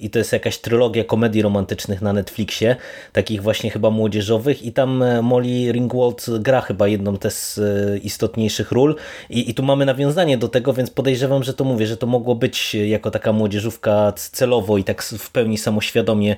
i 0.00 0.10
to 0.10 0.18
jest 0.18 0.32
jakaś 0.32 0.58
trylogia 0.58 1.04
komedii 1.04 1.42
romantycznych 1.42 2.02
na 2.02 2.12
Netflixie, 2.12 2.76
takich 3.12 3.42
właśnie 3.42 3.70
chyba 3.70 3.90
młodzieżowych 3.90 4.62
i 4.62 4.72
tam 4.72 5.04
Molly 5.22 5.72
Ringwald 5.72 6.26
gra 6.38 6.60
chyba 6.60 6.88
jedną 6.88 7.16
z 7.28 7.60
istotniejszych 8.04 8.72
ról. 8.72 8.96
I, 9.30 9.50
i 9.50 9.54
tu 9.54 9.62
mamy 9.62 9.86
nawiązanie 9.86 10.38
do 10.38 10.48
tego, 10.48 10.72
więc 10.72 10.90
podejrzewam, 10.90 11.44
że 11.44 11.54
to 11.54 11.64
mówię, 11.64 11.86
że 11.86 11.96
to 11.96 12.06
mogło 12.06 12.34
być 12.34 12.74
jako 12.74 13.10
taka 13.10 13.32
młodzieżówka 13.32 14.12
celowo 14.16 14.78
i 14.78 14.84
tak 14.84 15.02
w 15.02 15.30
pełni 15.30 15.58
samoświadomie 15.58 16.36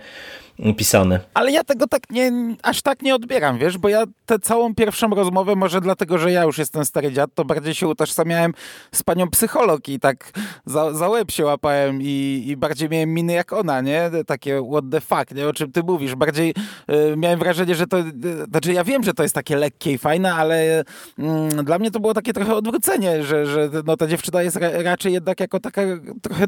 pisane. 0.77 1.20
Ale 1.35 1.53
ja 1.53 1.64
tego 1.64 1.87
tak 1.87 2.11
nie, 2.11 2.33
aż 2.62 2.83
tak 2.83 3.03
nie 3.03 3.14
odbieram, 3.14 3.59
wiesz, 3.59 3.79
bo 3.79 3.88
ja 3.88 4.05
tę 4.27 4.38
całą 4.38 4.75
pierwszą 4.75 5.11
rozmowę, 5.11 5.57
może 5.57 5.81
dlatego, 5.81 6.18
że 6.18 6.33
ja 6.33 6.42
już 6.42 6.59
jestem 6.59 6.85
stary 6.85 7.12
dziad, 7.12 7.31
to 7.35 7.44
bardziej 7.44 7.75
się 7.75 7.88
utożsamiałem 7.88 8.55
z 8.92 9.03
panią 9.03 9.31
psycholog 9.31 9.88
i 9.88 10.01
tak 10.01 10.33
za, 10.66 10.92
za 10.92 11.09
łeb 11.09 11.31
się 11.31 11.44
łapałem 11.44 11.99
i, 12.03 12.44
i 12.46 12.57
bardziej 12.57 12.88
miałem 12.88 13.14
miny 13.14 13.33
jak 13.33 13.53
ona, 13.53 13.81
nie? 13.81 14.11
Takie 14.27 14.62
what 14.73 14.85
the 14.90 15.01
fuck, 15.01 15.35
nie? 15.35 15.49
O 15.49 15.53
czym 15.53 15.73
ty 15.73 15.83
mówisz? 15.83 16.14
Bardziej 16.14 16.55
y, 16.90 17.16
miałem 17.16 17.38
wrażenie, 17.38 17.75
że 17.75 17.87
to, 17.87 17.99
y, 17.99 18.05
znaczy 18.51 18.73
ja 18.73 18.85
wiem, 18.85 19.03
że 19.03 19.14
to 19.14 19.23
jest 19.23 19.35
takie 19.35 19.57
lekkie 19.57 19.92
i 19.92 19.99
fajne, 19.99 20.35
ale 20.35 20.81
y, 20.81 20.85
dla 21.64 21.79
mnie 21.79 21.90
to 21.90 22.01
było 22.01 22.14
takie 22.14 22.33
trochę 22.33 22.55
odwrócenie, 22.55 23.23
że, 23.23 23.46
że 23.46 23.70
no, 23.85 23.96
ta 23.96 24.07
dziewczyna 24.07 24.42
jest 24.42 24.57
ra, 24.57 24.70
raczej 24.83 25.12
jednak 25.12 25.40
jako 25.40 25.61
taka 25.61 25.83
trochę, 26.23 26.46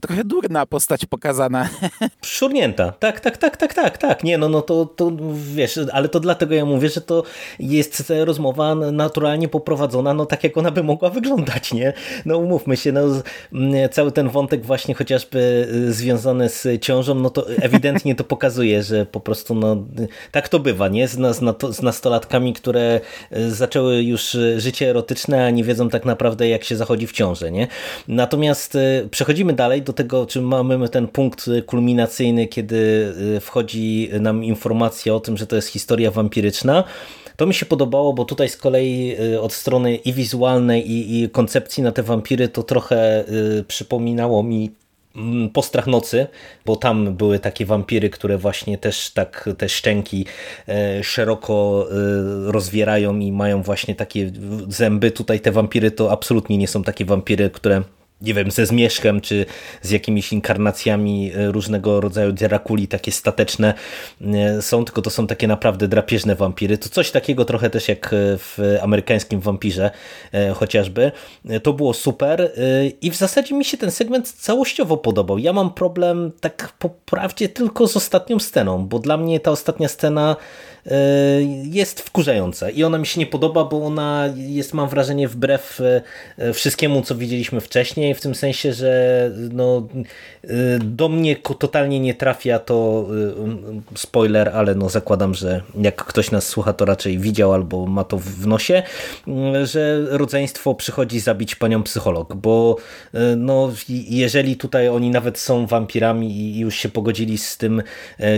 trochę 0.00 0.24
durna 0.24 0.66
postać 0.66 1.06
pokazana. 1.06 1.68
Szurnięta, 2.24 2.92
tak, 2.92 3.20
tak, 3.20 3.36
tak 3.36 3.49
tak, 3.50 3.74
tak, 3.74 3.74
tak, 3.74 3.98
tak. 3.98 4.24
Nie, 4.24 4.38
no, 4.38 4.48
no 4.48 4.62
to, 4.62 4.86
to 4.86 5.12
wiesz, 5.54 5.80
ale 5.92 6.08
to 6.08 6.20
dlatego 6.20 6.54
ja 6.54 6.64
mówię, 6.64 6.88
że 6.88 7.00
to 7.00 7.22
jest 7.58 8.12
rozmowa 8.24 8.74
naturalnie 8.74 9.48
poprowadzona, 9.48 10.14
no 10.14 10.26
tak 10.26 10.44
jak 10.44 10.56
ona 10.56 10.70
by 10.70 10.82
mogła 10.82 11.10
wyglądać, 11.10 11.72
nie? 11.72 11.92
No 12.24 12.38
umówmy 12.38 12.76
się, 12.76 12.92
no 12.92 13.02
cały 13.90 14.12
ten 14.12 14.28
wątek 14.28 14.64
właśnie 14.66 14.94
chociażby 14.94 15.68
y, 15.88 15.92
związany 15.92 16.48
z 16.48 16.82
ciążą, 16.82 17.14
no 17.14 17.30
to 17.30 17.50
ewidentnie 17.50 18.14
to 18.14 18.24
pokazuje, 18.24 18.82
że 18.82 19.06
po 19.06 19.20
prostu 19.20 19.54
no 19.54 19.76
tak 20.32 20.48
to 20.48 20.58
bywa, 20.58 20.88
nie? 20.88 21.08
Z, 21.08 21.36
z, 21.36 21.76
z 21.76 21.82
nastolatkami, 21.82 22.52
które 22.52 23.00
y, 23.36 23.50
zaczęły 23.50 24.02
już 24.02 24.36
życie 24.56 24.90
erotyczne, 24.90 25.46
a 25.46 25.50
nie 25.50 25.64
wiedzą 25.64 25.88
tak 25.88 26.04
naprawdę 26.04 26.48
jak 26.48 26.64
się 26.64 26.76
zachodzi 26.76 27.06
w 27.06 27.12
ciąży, 27.12 27.50
nie? 27.50 27.66
Natomiast 28.08 28.78
przechodzimy 29.10 29.52
dalej 29.52 29.82
do 29.82 29.92
tego, 29.92 30.26
czy 30.26 30.40
mamy 30.40 30.88
ten 30.88 31.08
punkt 31.08 31.50
kulminacyjny, 31.66 32.46
kiedy 32.46 32.80
wchodzi 33.40 34.10
nam 34.20 34.44
informacja 34.44 35.14
o 35.14 35.20
tym, 35.20 35.36
że 35.36 35.46
to 35.46 35.56
jest 35.56 35.68
historia 35.68 36.10
wampiryczna. 36.10 36.84
To 37.40 37.46
mi 37.46 37.54
się 37.54 37.66
podobało, 37.66 38.12
bo 38.12 38.24
tutaj 38.24 38.48
z 38.48 38.56
kolei 38.56 39.16
y, 39.20 39.40
od 39.40 39.52
strony 39.52 39.96
i 39.96 40.12
wizualnej, 40.12 40.90
i, 40.90 41.22
i 41.22 41.30
koncepcji 41.30 41.82
na 41.82 41.92
te 41.92 42.02
wampiry 42.02 42.48
to 42.48 42.62
trochę 42.62 43.24
y, 43.28 43.64
przypominało 43.68 44.42
mi 44.42 44.70
mm, 45.16 45.50
Postrach 45.50 45.86
nocy, 45.86 46.26
bo 46.66 46.76
tam 46.76 47.14
były 47.14 47.38
takie 47.38 47.66
wampiry, 47.66 48.10
które 48.10 48.38
właśnie 48.38 48.78
też 48.78 49.10
tak 49.10 49.48
te 49.58 49.68
szczęki 49.68 50.26
y, 50.68 51.04
szeroko 51.04 51.86
rozwierają 52.44 53.18
i 53.18 53.32
mają 53.32 53.62
właśnie 53.62 53.94
takie 53.94 54.32
zęby. 54.68 55.10
Tutaj 55.10 55.40
te 55.40 55.52
wampiry 55.52 55.90
to 55.90 56.12
absolutnie 56.12 56.58
nie 56.58 56.68
są 56.68 56.82
takie 56.82 57.04
wampiry, 57.04 57.50
które 57.50 57.82
nie 58.20 58.34
wiem, 58.34 58.50
ze 58.50 58.66
zmierzchem, 58.66 59.20
czy 59.20 59.46
z 59.82 59.90
jakimiś 59.90 60.32
inkarnacjami 60.32 61.32
e, 61.34 61.52
różnego 61.52 62.00
rodzaju 62.00 62.32
Drakuli, 62.32 62.88
takie 62.88 63.12
stateczne 63.12 63.74
e, 64.20 64.62
są, 64.62 64.84
tylko 64.84 65.02
to 65.02 65.10
są 65.10 65.26
takie 65.26 65.48
naprawdę 65.48 65.88
drapieżne 65.88 66.34
wampiry. 66.34 66.78
To 66.78 66.88
coś 66.88 67.10
takiego 67.10 67.44
trochę 67.44 67.70
też 67.70 67.88
jak 67.88 68.10
w 68.14 68.78
amerykańskim 68.82 69.40
wampirze 69.40 69.90
chociażby. 70.54 71.12
E, 71.48 71.60
to 71.60 71.72
było 71.72 71.94
super 71.94 72.52
i 73.00 73.10
w 73.10 73.16
zasadzie 73.16 73.54
mi 73.54 73.64
się 73.64 73.76
ten 73.76 73.90
segment 73.90 74.32
całościowo 74.32 74.96
podobał. 74.96 75.38
Ja 75.38 75.52
mam 75.52 75.74
problem 75.74 76.32
tak 76.40 76.72
po 76.78 76.88
prawdzie 76.88 77.48
tylko 77.48 77.88
z 77.88 77.96
ostatnią 77.96 78.38
sceną, 78.38 78.86
bo 78.86 78.98
dla 78.98 79.16
mnie 79.16 79.40
ta 79.40 79.50
ostatnia 79.50 79.88
scena 79.88 80.36
E, 80.79 80.79
jest 81.64 82.00
wkurzająca 82.00 82.70
i 82.70 82.84
ona 82.84 82.98
mi 82.98 83.06
się 83.06 83.20
nie 83.20 83.26
podoba, 83.26 83.64
bo 83.64 83.86
ona 83.86 84.28
jest, 84.36 84.74
mam 84.74 84.88
wrażenie, 84.88 85.28
wbrew 85.28 85.80
e, 86.38 86.52
wszystkiemu, 86.52 87.02
co 87.02 87.14
widzieliśmy 87.14 87.60
wcześniej, 87.60 88.14
w 88.14 88.20
tym 88.20 88.34
sensie, 88.34 88.72
że 88.72 89.30
no, 89.52 89.88
e, 90.44 90.48
do 90.78 91.08
mnie 91.08 91.36
totalnie 91.36 92.00
nie 92.00 92.14
trafia 92.14 92.58
to 92.58 93.06
spoiler, 93.94 94.48
ale 94.48 94.74
no 94.74 94.88
zakładam, 94.88 95.34
że 95.34 95.62
jak 95.80 96.04
ktoś 96.04 96.30
nas 96.30 96.48
słucha, 96.48 96.72
to 96.72 96.84
raczej 96.84 97.18
widział 97.18 97.52
albo 97.52 97.86
ma 97.86 98.04
to 98.04 98.18
w 98.18 98.46
nosie, 98.46 98.82
że 99.64 100.04
rodzeństwo 100.08 100.74
przychodzi 100.74 101.20
zabić 101.20 101.54
panią 101.54 101.82
psycholog, 101.82 102.34
bo 102.34 102.76
no, 103.36 103.72
jeżeli 103.88 104.56
tutaj 104.56 104.88
oni 104.88 105.10
nawet 105.10 105.38
są 105.38 105.66
wampirami 105.66 106.32
i 106.36 106.58
już 106.58 106.74
się 106.74 106.88
pogodzili 106.88 107.38
z 107.38 107.56
tym, 107.56 107.82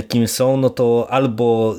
kim 0.08 0.28
są, 0.28 0.56
no 0.56 0.70
to 0.70 1.06
albo 1.10 1.76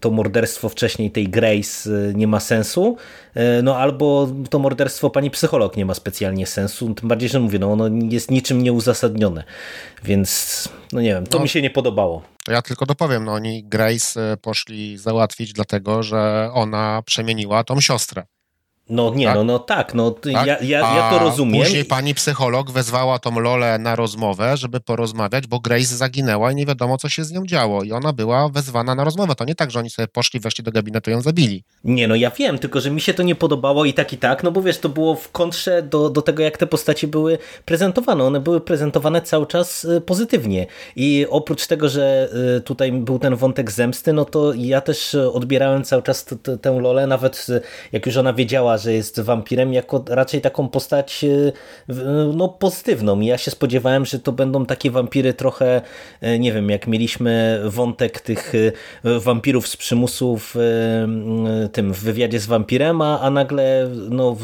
to 0.00 0.10
morderstwo 0.16 0.68
wcześniej 0.68 1.10
tej 1.10 1.28
Grace 1.28 1.90
y, 1.90 2.12
nie 2.14 2.26
ma 2.26 2.40
sensu, 2.40 2.96
y, 3.36 3.40
no 3.62 3.76
albo 3.76 4.28
to 4.50 4.58
morderstwo 4.58 5.10
pani 5.10 5.30
psycholog 5.30 5.76
nie 5.76 5.86
ma 5.86 5.94
specjalnie 5.94 6.46
sensu, 6.46 6.94
tym 6.94 7.08
bardziej, 7.08 7.28
że 7.28 7.40
mówię, 7.40 7.58
no 7.58 7.72
ono 7.72 7.88
jest 8.10 8.30
niczym 8.30 8.62
nieuzasadnione, 8.62 9.44
więc 10.04 10.68
no 10.92 11.00
nie 11.00 11.08
wiem, 11.14 11.26
to 11.26 11.38
no, 11.38 11.42
mi 11.42 11.48
się 11.48 11.62
nie 11.62 11.70
podobało. 11.70 12.22
Ja 12.48 12.62
tylko 12.62 12.86
dopowiem, 12.86 13.24
no 13.24 13.32
oni 13.32 13.64
Grace 13.64 14.32
y, 14.32 14.36
poszli 14.36 14.98
załatwić 14.98 15.52
dlatego, 15.52 16.02
że 16.02 16.50
ona 16.52 17.02
przemieniła 17.06 17.64
tą 17.64 17.80
siostrę. 17.80 18.22
No 18.90 19.12
nie, 19.14 19.26
tak? 19.26 19.34
no, 19.34 19.44
no 19.44 19.58
tak, 19.58 19.94
no 19.94 20.10
tak? 20.10 20.46
Ja, 20.46 20.58
ja, 20.60 20.96
ja 20.96 21.10
to 21.10 21.18
rozumiem. 21.18 21.62
później 21.62 21.84
pani 21.84 22.14
psycholog 22.14 22.70
wezwała 22.70 23.18
tą 23.18 23.40
Lolę 23.40 23.78
na 23.78 23.96
rozmowę, 23.96 24.56
żeby 24.56 24.80
porozmawiać, 24.80 25.46
bo 25.46 25.60
Grace 25.60 25.96
zaginęła 25.96 26.52
i 26.52 26.54
nie 26.54 26.66
wiadomo, 26.66 26.98
co 26.98 27.08
się 27.08 27.24
z 27.24 27.32
nią 27.32 27.46
działo. 27.46 27.82
I 27.82 27.92
ona 27.92 28.12
była 28.12 28.48
wezwana 28.48 28.94
na 28.94 29.04
rozmowę. 29.04 29.34
To 29.34 29.44
nie 29.44 29.54
tak, 29.54 29.70
że 29.70 29.78
oni 29.78 29.90
sobie 29.90 30.08
poszli, 30.08 30.40
weszli 30.40 30.64
do 30.64 30.72
gabinetu 30.72 31.10
i 31.10 31.12
ją 31.12 31.20
zabili. 31.20 31.64
Nie, 31.84 32.08
no 32.08 32.14
ja 32.14 32.30
wiem, 32.30 32.58
tylko 32.58 32.80
że 32.80 32.90
mi 32.90 33.00
się 33.00 33.14
to 33.14 33.22
nie 33.22 33.34
podobało 33.34 33.84
i 33.84 33.94
tak 33.94 34.12
i 34.12 34.18
tak, 34.18 34.42
no 34.42 34.52
bo 34.52 34.62
wiesz, 34.62 34.78
to 34.78 34.88
było 34.88 35.14
w 35.14 35.30
kontrze 35.30 35.82
do, 35.82 36.10
do 36.10 36.22
tego, 36.22 36.42
jak 36.42 36.58
te 36.58 36.66
postacie 36.66 37.08
były 37.08 37.38
prezentowane. 37.64 38.24
One 38.24 38.40
były 38.40 38.60
prezentowane 38.60 39.22
cały 39.22 39.46
czas 39.46 39.84
y, 39.84 40.00
pozytywnie. 40.00 40.66
I 40.96 41.26
oprócz 41.30 41.66
tego, 41.66 41.88
że 41.88 42.28
y, 42.56 42.60
tutaj 42.60 42.92
był 42.92 43.18
ten 43.18 43.36
wątek 43.36 43.70
zemsty, 43.70 44.12
no 44.12 44.24
to 44.24 44.52
ja 44.54 44.80
też 44.80 45.14
odbierałem 45.14 45.84
cały 45.84 46.02
czas 46.02 46.26
tę 46.62 46.80
Lolę, 46.80 47.06
nawet 47.06 47.46
y, 47.48 47.60
jak 47.92 48.06
już 48.06 48.16
ona 48.16 48.32
wiedziała, 48.32 48.75
że 48.78 48.92
jest 48.92 49.20
wampirem 49.20 49.72
jako 49.72 50.04
raczej 50.08 50.40
taką 50.40 50.68
postać 50.68 51.24
no, 52.34 52.48
pozytywną. 52.48 53.20
Ja 53.20 53.38
się 53.38 53.50
spodziewałem, 53.50 54.06
że 54.06 54.18
to 54.18 54.32
będą 54.32 54.66
takie 54.66 54.90
wampiry 54.90 55.34
trochę, 55.34 55.82
nie 56.38 56.52
wiem, 56.52 56.70
jak 56.70 56.86
mieliśmy 56.86 57.60
wątek 57.64 58.20
tych 58.20 58.52
wampirów 59.04 59.68
z 59.68 59.76
przymusu 59.76 60.38
w 60.38 60.54
tym 61.72 61.92
w 61.92 61.98
wywiadzie 62.00 62.40
z 62.40 62.46
wampirem, 62.46 63.02
a, 63.02 63.20
a 63.20 63.30
nagle 63.30 63.90
no, 64.10 64.36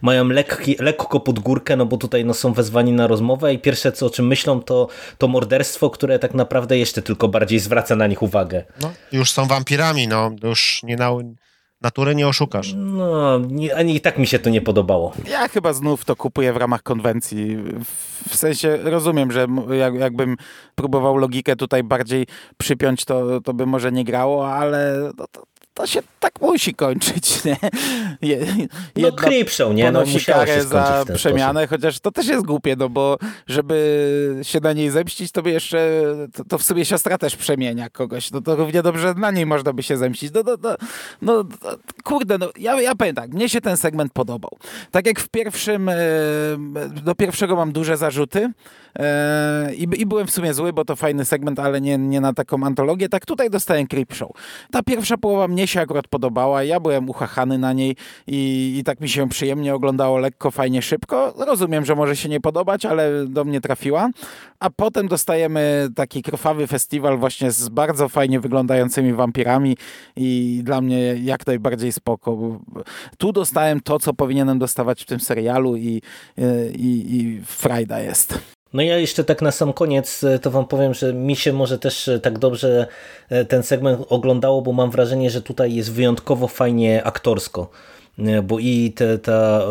mają 0.00 0.28
lekki, 0.28 0.76
lekko 0.78 1.20
pod 1.20 1.38
górkę, 1.38 1.76
no 1.76 1.86
bo 1.86 1.96
tutaj 1.96 2.24
no, 2.24 2.34
są 2.34 2.52
wezwani 2.52 2.92
na 2.92 3.06
rozmowę 3.06 3.54
i 3.54 3.58
pierwsze 3.58 3.92
co 3.92 4.06
o 4.06 4.10
czym 4.10 4.26
myślą 4.26 4.62
to, 4.62 4.88
to 5.18 5.28
morderstwo, 5.28 5.90
które 5.90 6.18
tak 6.18 6.34
naprawdę 6.34 6.78
jeszcze 6.78 7.02
tylko 7.02 7.28
bardziej 7.28 7.58
zwraca 7.58 7.96
na 7.96 8.06
nich 8.06 8.22
uwagę. 8.22 8.64
No, 8.80 8.92
już 9.12 9.30
są 9.30 9.46
wampirami, 9.46 10.08
no 10.08 10.30
już 10.42 10.80
nie 10.82 10.96
na, 10.96 11.10
natury 11.80 12.14
nie 12.14 12.28
oszukasz. 12.28 12.74
No, 12.76 13.38
nie, 13.38 13.76
ani 13.76 13.96
i 13.96 14.00
tak 14.00 14.18
mi 14.18 14.26
się 14.26 14.38
to 14.38 14.50
nie 14.50 14.60
podobało. 14.60 15.12
Ja 15.30 15.48
chyba 15.48 15.72
znów 15.72 16.04
to 16.04 16.16
kupuję 16.16 16.52
w 16.52 16.56
ramach 16.56 16.82
konwencji. 16.82 17.56
W 18.28 18.36
sensie 18.36 18.76
rozumiem, 18.76 19.32
że 19.32 19.46
jak, 19.78 19.94
jakbym 19.94 20.36
próbował 20.74 21.16
logikę 21.16 21.56
tutaj 21.56 21.82
bardziej 21.82 22.26
przypiąć, 22.56 23.04
to, 23.04 23.40
to 23.40 23.54
by 23.54 23.66
może 23.66 23.92
nie 23.92 24.04
grało, 24.04 24.52
ale 24.52 25.10
to, 25.16 25.24
to, 25.32 25.42
to 25.80 25.86
się 25.86 26.00
tak 26.20 26.40
musi 26.40 26.74
kończyć, 26.74 27.38
nie? 27.44 27.56
Je, 28.22 28.46
no 28.96 29.12
Creepshow, 29.12 29.74
nie? 29.74 29.92
No 29.92 30.04
musiało 30.04 30.46
się 30.46 30.62
za 30.62 31.04
przemianę, 31.14 31.60
sposób. 31.60 31.70
chociaż 31.70 32.00
to 32.00 32.10
też 32.10 32.26
jest 32.26 32.46
głupie, 32.46 32.76
no 32.78 32.88
bo 32.88 33.18
żeby 33.46 34.40
się 34.42 34.60
na 34.60 34.72
niej 34.72 34.90
zemścić, 34.90 35.32
to 35.32 35.42
by 35.42 35.50
jeszcze, 35.50 36.02
to, 36.32 36.44
to 36.44 36.58
w 36.58 36.62
sobie 36.62 36.84
siostra 36.84 37.18
też 37.18 37.36
przemienia 37.36 37.90
kogoś, 37.90 38.30
no 38.30 38.40
to 38.40 38.56
równie 38.56 38.82
dobrze 38.82 39.14
na 39.14 39.30
niej 39.30 39.46
można 39.46 39.72
by 39.72 39.82
się 39.82 39.96
zemścić. 39.96 40.32
No, 40.34 40.42
no, 40.46 40.56
no, 40.62 40.76
no 41.22 41.44
kurde, 42.04 42.38
no 42.38 42.50
ja, 42.58 42.80
ja 42.80 42.94
powiem 42.94 43.14
tak, 43.14 43.30
mnie 43.30 43.48
się 43.48 43.60
ten 43.60 43.76
segment 43.76 44.12
podobał. 44.12 44.50
Tak 44.90 45.06
jak 45.06 45.20
w 45.20 45.28
pierwszym, 45.28 45.88
e, 45.88 45.94
do 47.04 47.14
pierwszego 47.14 47.56
mam 47.56 47.72
duże 47.72 47.96
zarzuty, 47.96 48.50
e, 48.98 49.74
i, 49.74 49.88
I, 50.00 50.06
byłem 50.06 50.26
w 50.26 50.30
sumie 50.30 50.54
zły, 50.54 50.72
bo 50.72 50.84
to 50.84 50.96
fajny 50.96 51.24
segment, 51.24 51.58
ale 51.58 51.80
nie, 51.80 51.98
nie 51.98 52.20
na 52.20 52.32
taką 52.32 52.64
antologię. 52.64 53.08
Tak 53.08 53.26
tutaj 53.26 53.50
dostałem 53.50 53.86
Creepshow. 53.86 54.30
Ta 54.70 54.82
pierwsza 54.82 55.16
połowa 55.16 55.48
mnie 55.48 55.69
się 55.70 55.80
akurat 55.80 56.08
podobała. 56.08 56.62
Ja 56.62 56.80
byłem 56.80 57.10
uchachany 57.10 57.58
na 57.58 57.72
niej 57.72 57.96
i, 58.26 58.74
i 58.78 58.84
tak 58.84 59.00
mi 59.00 59.08
się 59.08 59.28
przyjemnie 59.28 59.74
oglądało, 59.74 60.18
lekko, 60.18 60.50
fajnie, 60.50 60.82
szybko. 60.82 61.34
Rozumiem, 61.38 61.84
że 61.84 61.94
może 61.94 62.16
się 62.16 62.28
nie 62.28 62.40
podobać, 62.40 62.86
ale 62.86 63.26
do 63.26 63.44
mnie 63.44 63.60
trafiła. 63.60 64.10
A 64.60 64.70
potem 64.70 65.08
dostajemy 65.08 65.88
taki 65.96 66.22
krwawy 66.22 66.66
festiwal 66.66 67.18
właśnie 67.18 67.50
z 67.52 67.68
bardzo 67.68 68.08
fajnie 68.08 68.40
wyglądającymi 68.40 69.12
wampirami 69.12 69.76
i 70.16 70.60
dla 70.64 70.80
mnie 70.80 70.98
jak 71.22 71.46
najbardziej 71.46 71.92
spoko. 71.92 72.60
Tu 73.18 73.32
dostałem 73.32 73.80
to, 73.80 73.98
co 73.98 74.14
powinienem 74.14 74.58
dostawać 74.58 75.02
w 75.02 75.06
tym 75.06 75.20
serialu 75.20 75.76
i, 75.76 76.02
i, 76.76 77.16
i 77.16 77.40
frajda 77.44 78.00
jest. 78.00 78.59
No 78.72 78.82
ja 78.82 78.98
jeszcze 78.98 79.24
tak 79.24 79.42
na 79.42 79.50
sam 79.50 79.72
koniec 79.72 80.24
e, 80.24 80.38
to 80.38 80.50
wam 80.50 80.66
powiem, 80.66 80.94
że 80.94 81.12
mi 81.12 81.36
się 81.36 81.52
może 81.52 81.78
też 81.78 82.08
e, 82.08 82.20
tak 82.20 82.38
dobrze 82.38 82.86
e, 83.30 83.44
ten 83.44 83.62
segment 83.62 84.00
oglądało, 84.08 84.62
bo 84.62 84.72
mam 84.72 84.90
wrażenie, 84.90 85.30
że 85.30 85.42
tutaj 85.42 85.74
jest 85.74 85.92
wyjątkowo 85.92 86.48
fajnie 86.48 87.04
aktorsko 87.04 87.70
bo 88.42 88.58
i 88.58 88.92
te, 88.96 89.18
ta 89.18 89.62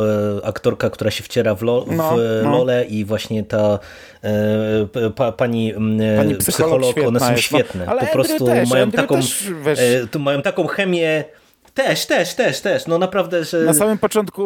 aktorka, 0.43 0.89
która 0.89 1.11
się 1.11 1.23
wciera 1.23 1.55
w, 1.55 1.61
lo, 1.61 1.85
no, 1.91 2.15
w 2.15 2.43
no. 2.43 2.51
Lole 2.51 2.85
i 2.85 3.05
właśnie 3.05 3.43
ta 3.43 3.79
pa, 5.15 5.31
pani, 5.31 5.73
pani 6.17 6.35
psycholog, 6.35 6.81
psycholog 6.93 7.07
one 7.07 7.19
są 7.19 7.37
świetne. 7.37 7.85
No, 7.85 7.97
po 7.97 8.05
prostu 8.05 8.45
też, 8.45 8.69
mają, 8.69 8.91
taką, 8.91 9.15
też, 9.15 9.51
mają 10.19 10.41
taką 10.41 10.67
chemię 10.67 11.23
też, 11.83 12.05
też, 12.05 12.33
też, 12.35 12.61
też. 12.61 12.87
No 12.87 12.97
naprawdę, 12.97 13.43
że... 13.43 13.59
Na 13.59 13.73
samym 13.73 13.97
początku 13.97 14.43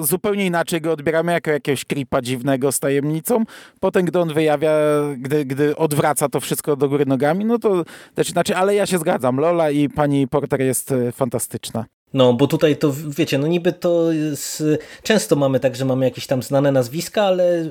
e, 0.00 0.04
zupełnie 0.04 0.46
inaczej 0.46 0.80
go 0.80 0.92
odbieramy 0.92 1.32
jako 1.32 1.50
jakiegoś 1.50 1.84
creepa 1.84 2.22
dziwnego 2.22 2.72
z 2.72 2.80
tajemnicą. 2.80 3.44
Potem, 3.80 4.04
gdy 4.04 4.20
on 4.20 4.34
wyjawia, 4.34 4.72
gdy, 5.16 5.44
gdy 5.44 5.76
odwraca 5.76 6.28
to 6.28 6.40
wszystko 6.40 6.76
do 6.76 6.88
góry 6.88 7.06
nogami, 7.06 7.44
no 7.44 7.58
to 7.58 7.84
też 8.14 8.30
inaczej. 8.30 8.56
Ale 8.56 8.74
ja 8.74 8.86
się 8.86 8.98
zgadzam. 8.98 9.36
Lola 9.36 9.70
i 9.70 9.88
pani 9.88 10.28
Porter 10.28 10.60
jest 10.60 10.92
e, 10.92 11.12
fantastyczna. 11.12 11.84
No, 12.14 12.32
bo 12.32 12.46
tutaj 12.46 12.76
to, 12.76 12.92
wiecie, 13.08 13.38
no 13.38 13.46
niby 13.46 13.72
to 13.72 14.12
jest, 14.12 14.64
często 15.02 15.36
mamy 15.36 15.60
tak, 15.60 15.76
że 15.76 15.84
mamy 15.84 16.04
jakieś 16.04 16.26
tam 16.26 16.42
znane 16.42 16.72
nazwiska, 16.72 17.22
ale 17.22 17.60
y, 17.60 17.70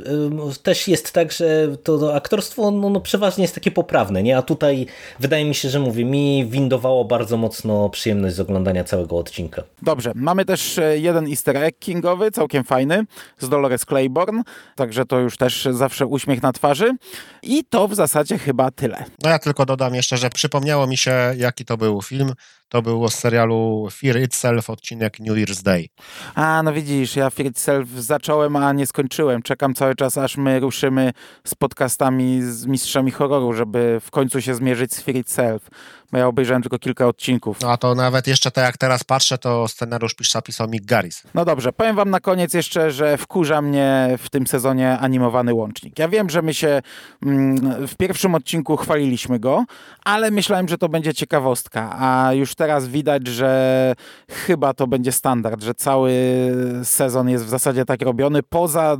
też 0.64 0.88
jest 0.88 1.12
tak, 1.12 1.32
że 1.32 1.78
to 1.84 2.16
aktorstwo 2.16 2.72
no, 2.72 2.90
no, 2.90 3.00
przeważnie 3.00 3.42
jest 3.42 3.56
takie 3.56 3.72
poprawne, 3.72 4.24
nie? 4.24 4.38
A 4.38 4.42
tutaj 4.42 4.86
wydaje 5.20 5.46
mi 5.46 5.56
się, 5.56 5.70
że 5.70 5.80
mówię, 5.80 6.06
mi 6.06 6.46
windowało 6.46 7.06
bardzo 7.06 7.38
mocno 7.38 7.90
przyjemność 7.90 8.36
z 8.36 8.40
oglądania 8.40 8.84
całego 8.84 9.18
odcinka. 9.18 9.64
Dobrze, 9.82 10.12
mamy 10.16 10.46
też 10.46 10.78
e, 10.78 10.98
jeden 10.98 11.28
easter 11.28 11.58
egg 11.58 11.80
kingowy, 11.80 12.32
całkiem 12.32 12.64
fajny, 12.64 13.06
z 13.40 13.50
Dolores 13.50 13.86
Claiborne, 13.86 14.44
także 14.76 15.06
to 15.06 15.20
już 15.20 15.38
też 15.38 15.68
zawsze 15.72 16.06
uśmiech 16.06 16.44
na 16.44 16.54
twarzy 16.54 16.96
i 17.44 17.64
to 17.64 17.88
w 17.88 17.96
zasadzie 17.96 18.38
chyba 18.38 18.72
tyle. 18.72 19.06
No 19.24 19.30
ja 19.30 19.40
tylko 19.40 19.66
dodam 19.66 19.96
jeszcze, 19.96 20.18
że 20.18 20.30
przypomniało 20.30 20.88
mi 20.88 20.98
się, 20.98 21.14
jaki 21.38 21.66
to 21.66 21.78
był 21.78 22.02
film, 22.02 22.34
to 22.70 22.82
było 22.82 23.10
z 23.10 23.16
serialu 23.16 23.88
Fear 23.92 24.22
Itself, 24.22 24.70
odcinek 24.70 25.20
New 25.20 25.38
Year's 25.38 25.64
Day. 25.64 25.90
A, 26.36 26.64
no 26.64 26.74
widzisz, 26.74 27.16
ja 27.16 27.30
Fear 27.30 27.50
Itself 27.50 27.90
zacząłem, 27.90 28.56
a 28.56 28.74
nie 28.74 28.86
skończyłem. 28.86 29.42
Czekam 29.42 29.74
cały 29.74 29.96
czas, 29.96 30.18
aż 30.18 30.38
my 30.38 30.60
ruszymy 30.60 31.12
z 31.44 31.56
podcastami 31.56 32.42
z 32.42 32.66
mistrzami 32.66 33.12
horroru, 33.12 33.54
żeby 33.54 34.00
w 34.02 34.12
końcu 34.12 34.42
się 34.42 34.56
zmierzyć 34.56 34.94
z 34.94 35.02
Fear 35.02 35.18
Itself 35.18 35.70
ja 36.18 36.28
obejrzałem 36.28 36.62
tylko 36.62 36.80
kilka 36.80 37.08
odcinków. 37.08 37.62
No 37.62 37.72
a 37.72 37.78
to 37.78 37.96
nawet 37.96 38.28
jeszcze 38.28 38.52
tak 38.52 38.66
jak 38.66 38.78
teraz 38.78 39.04
patrzę, 39.04 39.38
to 39.38 39.68
scenariusz 39.68 40.16
napisał 40.36 40.68
Mick 40.68 40.86
Garris. 40.86 41.24
No 41.34 41.46
dobrze, 41.46 41.74
powiem 41.74 41.96
wam 41.96 42.10
na 42.10 42.20
koniec 42.20 42.54
jeszcze, 42.54 42.92
że 42.92 43.18
wkurza 43.18 43.62
mnie 43.62 44.16
w 44.18 44.30
tym 44.30 44.48
sezonie 44.48 44.98
animowany 45.00 45.54
łącznik. 45.54 46.00
Ja 46.00 46.08
wiem, 46.08 46.30
że 46.30 46.42
my 46.42 46.54
się 46.54 46.82
mm, 47.24 47.88
w 47.88 47.96
pierwszym 47.96 48.36
odcinku 48.36 48.78
chwaliliśmy 48.78 49.40
go, 49.40 49.66
ale 50.04 50.32
myślałem, 50.32 50.68
że 50.68 50.78
to 50.78 50.90
będzie 50.90 51.14
ciekawostka, 51.14 51.96
a 52.00 52.34
już 52.34 52.56
teraz 52.56 52.88
widać, 52.88 53.28
że 53.28 53.94
chyba 54.30 54.74
to 54.74 54.88
będzie 54.88 55.12
standard, 55.12 55.64
że 55.64 55.74
cały 55.74 56.14
sezon 56.84 57.30
jest 57.30 57.46
w 57.46 57.50
zasadzie 57.50 57.86
tak 57.86 58.02
robiony, 58.02 58.44
poza 58.44 58.98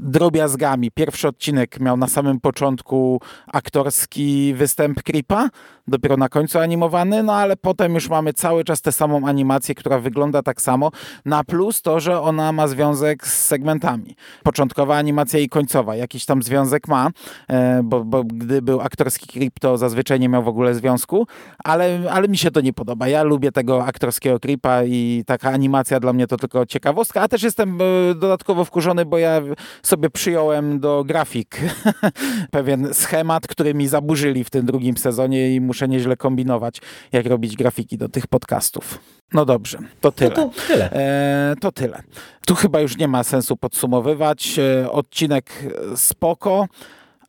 drobiazgami. 0.00 0.90
Pierwszy 0.90 1.28
odcinek 1.28 1.80
miał 1.80 1.96
na 1.96 2.08
samym 2.08 2.40
początku 2.40 3.20
aktorski 3.46 4.54
występ 4.54 5.02
Creepa, 5.02 5.48
dopiero 5.88 6.15
na 6.16 6.28
końcu 6.28 6.58
animowany, 6.58 7.22
no 7.22 7.34
ale 7.34 7.56
potem 7.56 7.94
już 7.94 8.08
mamy 8.08 8.32
cały 8.32 8.64
czas 8.64 8.82
tę 8.82 8.92
samą 8.92 9.26
animację, 9.26 9.74
która 9.74 9.98
wygląda 9.98 10.42
tak 10.42 10.62
samo, 10.62 10.90
na 11.24 11.44
plus 11.44 11.82
to, 11.82 12.00
że 12.00 12.20
ona 12.20 12.52
ma 12.52 12.68
związek 12.68 13.26
z 13.26 13.46
segmentami. 13.46 14.16
Początkowa 14.42 14.96
animacja 14.96 15.38
i 15.38 15.48
końcowa, 15.48 15.96
jakiś 15.96 16.24
tam 16.24 16.42
związek 16.42 16.88
ma, 16.88 17.10
e, 17.48 17.82
bo, 17.82 18.04
bo 18.04 18.24
gdy 18.24 18.62
był 18.62 18.80
aktorski 18.80 19.26
klip, 19.26 19.60
to 19.60 19.78
zazwyczaj 19.78 20.20
nie 20.20 20.28
miał 20.28 20.42
w 20.42 20.48
ogóle 20.48 20.74
związku, 20.74 21.26
ale, 21.64 22.00
ale 22.10 22.28
mi 22.28 22.38
się 22.38 22.50
to 22.50 22.60
nie 22.60 22.72
podoba. 22.72 23.08
Ja 23.08 23.22
lubię 23.22 23.52
tego 23.52 23.84
aktorskiego 23.84 24.40
klipa 24.40 24.84
i 24.84 25.22
taka 25.26 25.50
animacja 25.50 26.00
dla 26.00 26.12
mnie 26.12 26.26
to 26.26 26.36
tylko 26.36 26.66
ciekawostka, 26.66 27.22
a 27.22 27.28
też 27.28 27.42
jestem 27.42 27.78
e, 27.80 28.14
dodatkowo 28.14 28.64
wkurzony, 28.64 29.04
bo 29.04 29.18
ja 29.18 29.42
sobie 29.82 30.10
przyjąłem 30.10 30.80
do 30.80 31.04
grafik 31.04 31.60
pewien 32.50 32.94
schemat, 32.94 33.46
który 33.46 33.74
mi 33.74 33.88
zaburzyli 33.88 34.44
w 34.44 34.50
tym 34.50 34.66
drugim 34.66 34.96
sezonie 34.96 35.54
i 35.54 35.60
muszę 35.60 35.86
muszę 35.86 35.88
nieźle 36.06 36.16
kombinować, 36.16 36.80
jak 37.12 37.26
robić 37.26 37.56
grafiki 37.56 37.98
do 37.98 38.08
tych 38.08 38.26
podcastów. 38.26 38.98
No 39.32 39.44
dobrze, 39.44 39.78
to 40.00 40.12
tyle. 40.12 40.34
No 40.36 40.48
to 40.48 40.50
tyle. 40.66 40.90
E, 40.92 41.54
to 41.60 41.72
tyle. 41.72 42.02
Tu 42.46 42.54
chyba 42.54 42.80
już 42.80 42.96
nie 42.96 43.08
ma 43.08 43.24
sensu 43.24 43.56
podsumowywać. 43.56 44.58
E, 44.58 44.90
odcinek 44.90 45.50
spoko, 45.96 46.66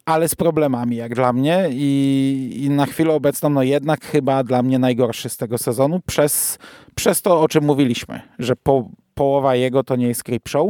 ale 0.05 0.27
z 0.27 0.35
problemami 0.35 0.95
jak 0.95 1.15
dla 1.15 1.33
mnie 1.33 1.67
I, 1.71 2.61
i 2.63 2.69
na 2.69 2.85
chwilę 2.85 3.13
obecną 3.13 3.49
no 3.49 3.63
jednak 3.63 4.05
chyba 4.05 4.43
dla 4.43 4.61
mnie 4.61 4.79
najgorszy 4.79 5.29
z 5.29 5.37
tego 5.37 5.57
sezonu 5.57 6.01
przez, 6.05 6.59
przez 6.95 7.21
to, 7.21 7.41
o 7.41 7.47
czym 7.47 7.63
mówiliśmy, 7.63 8.21
że 8.39 8.55
po, 8.55 8.89
połowa 9.13 9.55
jego 9.55 9.83
to 9.83 9.95
nie 9.95 10.07
jest 10.07 10.23
creep 10.23 10.49
show. 10.49 10.67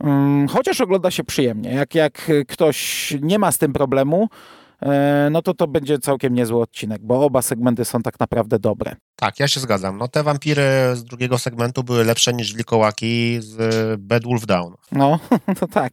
Um, 0.00 0.48
chociaż 0.48 0.80
ogląda 0.80 1.10
się 1.10 1.24
przyjemnie. 1.24 1.70
Jak, 1.70 1.94
jak 1.94 2.30
ktoś 2.48 3.14
nie 3.20 3.38
ma 3.38 3.52
z 3.52 3.58
tym 3.58 3.72
problemu, 3.72 4.28
E, 4.28 4.63
no 5.30 5.42
to 5.42 5.54
to 5.54 5.66
będzie 5.66 5.98
całkiem 5.98 6.34
niezły 6.34 6.60
odcinek, 6.60 7.02
bo 7.02 7.24
oba 7.24 7.42
segmenty 7.42 7.84
są 7.84 8.02
tak 8.02 8.20
naprawdę 8.20 8.58
dobre. 8.58 8.96
Tak, 9.16 9.40
ja 9.40 9.48
się 9.48 9.60
zgadzam. 9.60 9.98
No 9.98 10.08
te 10.08 10.22
wampiry 10.22 10.62
z 10.94 11.04
drugiego 11.04 11.38
segmentu 11.38 11.84
były 11.84 12.04
lepsze 12.04 12.32
niż 12.32 12.54
wilkołaki 12.54 13.38
z 13.40 14.00
Bad 14.00 14.24
Wolf 14.24 14.46
Down. 14.46 14.74
No, 14.92 15.18
to 15.60 15.66
tak. 15.66 15.92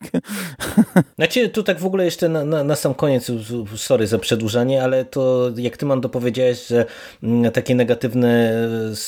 Znaczy, 1.17 1.49
tu 1.49 1.63
tak 1.63 1.79
w 1.79 1.85
ogóle 1.85 2.05
jeszcze 2.05 2.29
na, 2.29 2.45
na, 2.45 2.63
na, 2.63 2.75
sam 2.75 2.93
koniec, 2.93 3.31
sorry 3.75 4.07
za 4.07 4.19
przedłużanie, 4.19 4.83
ale 4.83 5.05
to 5.05 5.51
jak 5.55 5.77
ty 5.77 5.85
Mando 5.85 6.09
powiedziałeś, 6.09 6.67
że 6.67 6.85
mm, 7.23 7.51
takie 7.51 7.75
negatywne 7.75 8.53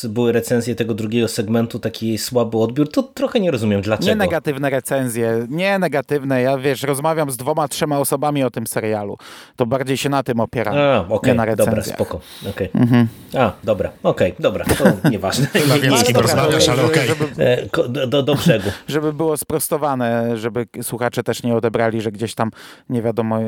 były 0.03 0.31
recenzje 0.31 0.75
tego 0.75 0.93
drugiego 0.93 1.27
segmentu, 1.27 1.79
taki 1.79 2.17
słaby 2.17 2.57
odbiór, 2.57 2.91
to 2.91 3.03
trochę 3.03 3.39
nie 3.39 3.51
rozumiem 3.51 3.81
dlaczego. 3.81 4.09
Nie 4.09 4.15
negatywne 4.15 4.69
recenzje, 4.69 5.47
nie 5.49 5.79
negatywne. 5.79 6.41
Ja 6.41 6.57
wiesz, 6.57 6.83
rozmawiam 6.83 7.31
z 7.31 7.37
dwoma, 7.37 7.67
trzema 7.67 7.99
osobami 7.99 8.43
o 8.43 8.51
tym 8.51 8.67
serialu. 8.67 9.17
To 9.55 9.65
bardziej 9.65 9.97
się 9.97 10.09
na 10.09 10.23
tym 10.23 10.39
opiera. 10.39 10.71
A, 10.71 11.13
okay, 11.13 11.55
dobra, 11.55 11.83
spoko. 11.83 12.21
Okay. 12.49 12.69
Mhm. 12.73 13.07
A, 13.33 13.51
dobra. 13.63 13.91
Okej, 14.03 14.31
okay, 14.31 14.41
dobra, 14.41 14.65
to 14.65 14.83
nieważne. 15.09 15.47
Chyba 15.47 15.79
wiem, 15.79 15.97
z 15.97 16.03
kim 16.03 16.17
rozmawiasz, 16.17 16.69
ale 16.69 16.83
okej. 16.83 17.09
Okay. 17.11 17.89
Do, 17.89 18.07
do, 18.07 18.23
do 18.23 18.35
brzegu. 18.35 18.69
Żeby 18.87 19.13
było 19.13 19.37
sprostowane, 19.37 20.37
żeby 20.37 20.65
słuchacze 20.81 21.23
też 21.23 21.43
nie 21.43 21.55
odebrali, 21.55 22.01
że 22.01 22.11
gdzieś 22.11 22.35
tam 22.35 22.51
nie 22.89 23.01
wiadomo, 23.01 23.39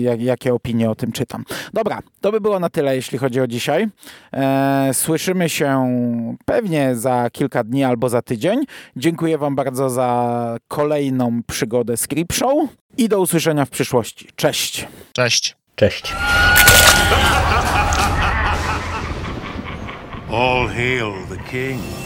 jak, 0.00 0.22
jakie 0.22 0.54
opinie 0.54 0.90
o 0.90 0.94
tym 0.94 1.12
czytam. 1.12 1.44
Dobra, 1.72 1.98
to 2.20 2.32
by 2.32 2.40
było 2.40 2.58
na 2.58 2.70
tyle, 2.70 2.96
jeśli 2.96 3.18
chodzi 3.18 3.40
o 3.40 3.46
dzisiaj. 3.46 3.88
E, 4.32 4.90
słyszymy 4.92 5.48
się 5.48 5.86
pewnie 6.44 6.96
za 6.96 7.30
kilka 7.32 7.64
dni 7.64 7.84
albo 7.84 8.08
za 8.08 8.22
tydzień. 8.22 8.64
Dziękuję 8.96 9.38
Wam 9.38 9.56
bardzo 9.56 9.90
za 9.90 10.56
kolejną 10.68 11.42
przygodę 11.46 11.96
z 11.96 12.06
Creep 12.06 12.32
Show 12.32 12.68
i 12.96 13.08
do 13.08 13.20
usłyszenia 13.20 13.64
w 13.64 13.70
przyszłości. 13.70 14.28
Cześć. 14.36 14.88
Cześć. 15.12 15.56
Cześć. 15.76 16.14
All 20.32 20.66
hail 20.66 21.12
the 21.26 21.36
king. 21.36 22.01